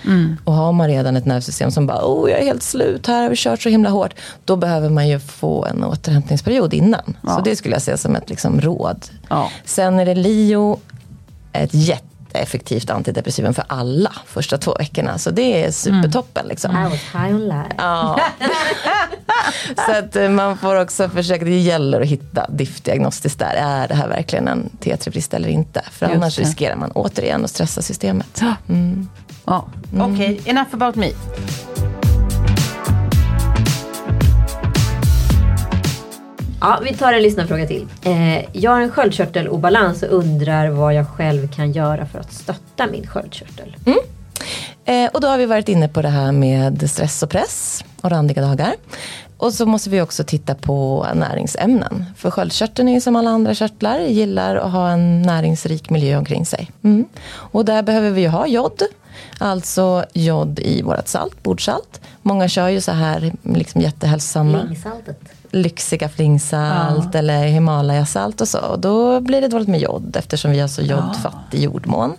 [0.43, 3.29] Och har man redan ett nervsystem som bara, oh jag är helt slut, här har
[3.29, 4.13] vi kört så himla hårt.
[4.45, 7.15] Då behöver man ju få en återhämtningsperiod innan.
[7.21, 7.35] Ja.
[7.35, 9.05] Så det skulle jag säga som ett liksom, råd.
[9.29, 9.49] Ja.
[9.65, 10.79] Sen är det Leo,
[11.53, 11.73] ett
[12.33, 15.17] jätteeffektivt antidepressivum för alla första två veckorna.
[15.17, 16.47] Så det är supertoppen.
[16.47, 16.71] Liksom.
[16.71, 17.75] I was high on life.
[17.77, 18.19] Ja.
[19.85, 23.53] så att eh, man får också försöka, det gäller att hitta diff-diagnostiskt där.
[23.55, 25.81] Är det här verkligen en T3-brist eller inte?
[25.91, 26.41] För Just annars det.
[26.41, 28.43] riskerar man återigen att stressa systemet.
[29.45, 29.65] Ja.
[29.99, 31.11] Okej, enough about me.
[36.63, 37.87] Ja, vi tar en lyssnarfråga till.
[38.03, 42.87] Eh, jag har en sköldkörtelobalans och undrar vad jag själv kan göra för att stötta
[42.87, 43.75] min sköldkörtel.
[43.85, 43.99] Mm.
[44.85, 48.09] Eh, och då har vi varit inne på det här med stress och press och
[48.09, 48.73] randiga dagar.
[49.37, 52.05] Och så måste vi också titta på näringsämnen.
[52.17, 56.45] För sköldkörteln är ju som alla andra körtlar, gillar att ha en näringsrik miljö omkring
[56.45, 56.71] sig.
[56.83, 57.05] Mm.
[57.33, 58.81] Och där behöver vi ju ha jod.
[59.37, 62.01] Alltså jod i vårt salt, bordsalt.
[62.21, 65.19] Många kör ju så här liksom jättehälsosamma Ringsaltet.
[65.51, 68.59] lyxiga flingsalt eller Himalayasalt och så.
[68.59, 72.13] Och då blir det dåligt med jod eftersom vi har så jodfattig jordmån.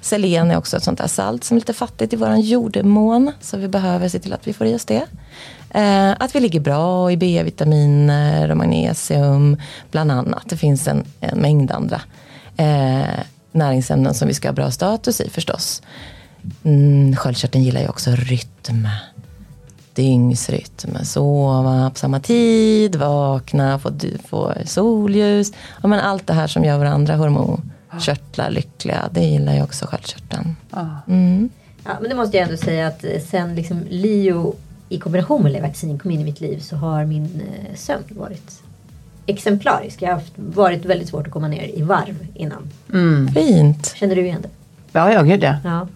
[0.00, 3.32] Selen är också ett sånt där salt som är lite fattigt i våran jordmån.
[3.40, 5.06] Så vi behöver se till att vi får i oss det.
[5.70, 9.56] Eh, att vi ligger bra i B-vitaminer och magnesium
[9.90, 10.42] bland annat.
[10.46, 12.00] Det finns en, en mängd andra
[12.56, 13.20] eh,
[13.52, 15.82] näringsämnen som vi ska ha bra status i förstås.
[16.64, 18.88] Mm, sköldkörteln gillar ju också rytm
[19.94, 21.04] dygnsrytm.
[21.04, 23.92] Sova på samma tid, vakna, få,
[24.28, 25.52] få solljus.
[25.82, 29.86] Ja, men allt det här som gör våra andra hormonkörtlar lyckliga, det gillar ju också
[29.86, 30.56] sköldkörteln.
[31.08, 31.50] Mm.
[31.84, 34.54] Ja, men det måste jag ändå säga att eh, sen liksom Leo
[34.88, 38.62] i kombination med Levaxin kom in i mitt liv så har min eh, sömn varit
[39.26, 40.02] exemplarisk.
[40.02, 42.70] Jag har haft, varit väldigt svårt att komma ner i varv innan.
[43.34, 43.94] Fint.
[43.96, 44.48] Känner du igen det?
[44.92, 45.86] Ja, ja, gud ja.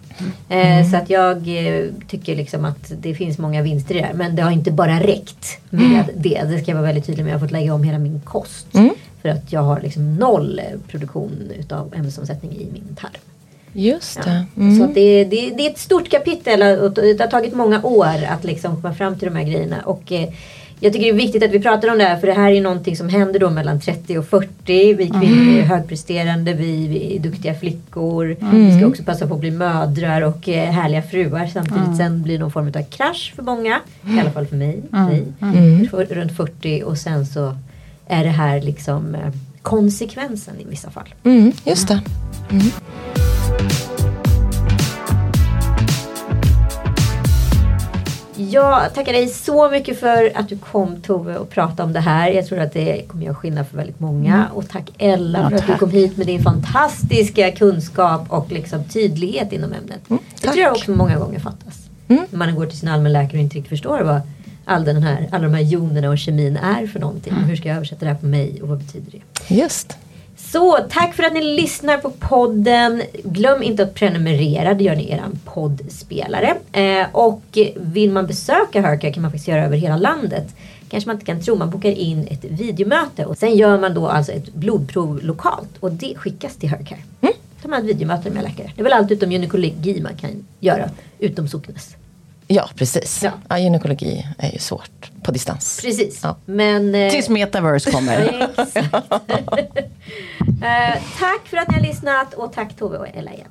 [0.47, 0.55] Ja.
[0.55, 4.13] Eh, så att jag eh, tycker liksom att det finns många vinster i det här.
[4.13, 6.41] Men det har inte bara räckt med det.
[6.49, 7.31] Det ska jag vara väldigt tydlig med.
[7.33, 8.67] Jag har fått lägga om hela min kost.
[9.21, 13.11] För att jag har liksom noll eh, produktion utav ämnesomsättning i min tarm.
[13.73, 14.45] Just det.
[14.55, 14.93] Så Mm.
[14.93, 18.81] det, det, det är ett stort kapitel och det har tagit många år att liksom
[18.81, 19.81] komma fram till de här grejerna.
[19.85, 20.11] Och
[20.85, 22.55] jag tycker det är viktigt att vi pratar om det här för det här är
[22.55, 24.93] ju någonting som händer då mellan 30 och 40.
[24.93, 28.35] Vi kvinnor är högpresterande, vi, vi är duktiga flickor.
[28.51, 31.97] Vi ska också passa på att bli mödrar och eh, härliga fruar samtidigt.
[31.97, 33.79] Sen blir det någon form av krasch för många.
[34.17, 34.79] I alla fall för mig.
[34.89, 35.23] mig.
[35.91, 37.57] För- Runt 40 och sen så
[38.07, 39.31] är det här liksom eh,
[39.61, 41.13] konsekvensen i vissa fall.
[41.23, 42.01] Mm, just det.
[48.55, 52.29] Jag tackar dig så mycket för att du kom Tove och pratade om det här.
[52.31, 54.47] Jag tror att det kommer göra skillnad för väldigt många.
[54.53, 55.79] Och tack Ella Ja, för att du tack.
[55.79, 60.01] kom hit med din fantastiska kunskap och liksom tydlighet inom ämnet.
[60.07, 60.53] det tack.
[60.53, 61.89] tror jag också många gånger fattas.
[62.07, 62.23] Mm.
[62.29, 64.21] När man går till sin allmänläkare och inte riktigt förstår vad
[64.65, 67.33] all den här, alla de här jonerna och kemin är för någonting.
[67.33, 69.55] Hur ska jag översätta det här på mig och vad betyder det?
[69.55, 69.97] Just.
[70.51, 73.01] Så tack för att ni lyssnar på podden.
[73.23, 76.55] Glöm inte att prenumerera, det gör ni i er poddspelare.
[76.71, 80.55] Eh, och vill man besöka Hercare kan man faktiskt göra över hela landet.
[80.89, 84.07] Kanske man inte kan tro, man bokar in ett videomöte och sen gör man då
[84.07, 86.99] alltså ett blodprov lokalt och det skickas till Hercare.
[87.21, 87.33] Mm.
[87.61, 88.71] Tar man ett videomöte med läkare.
[88.75, 90.89] Det är väl allt utom gynekologi man kan göra,
[91.19, 91.95] utom socknes.
[92.47, 93.23] Ja, precis.
[93.23, 93.31] Ja.
[93.49, 93.57] Ja.
[93.57, 95.79] gynekologi är ju svårt på distans.
[95.81, 96.19] Precis.
[96.23, 96.35] Ja.
[96.45, 96.95] Men...
[96.95, 98.47] eh, Tills metaverse kommer.
[100.63, 103.47] Eh, tack för att ni har lyssnat och tack Tove och Ella igen.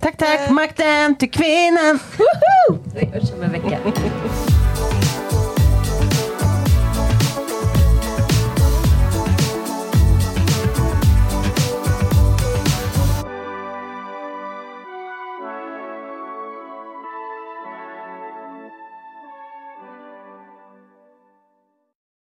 [0.00, 0.50] Tack, tack.
[0.50, 1.98] Makten till kvinnan.
[2.94, 3.78] Vi hörs om en vecka.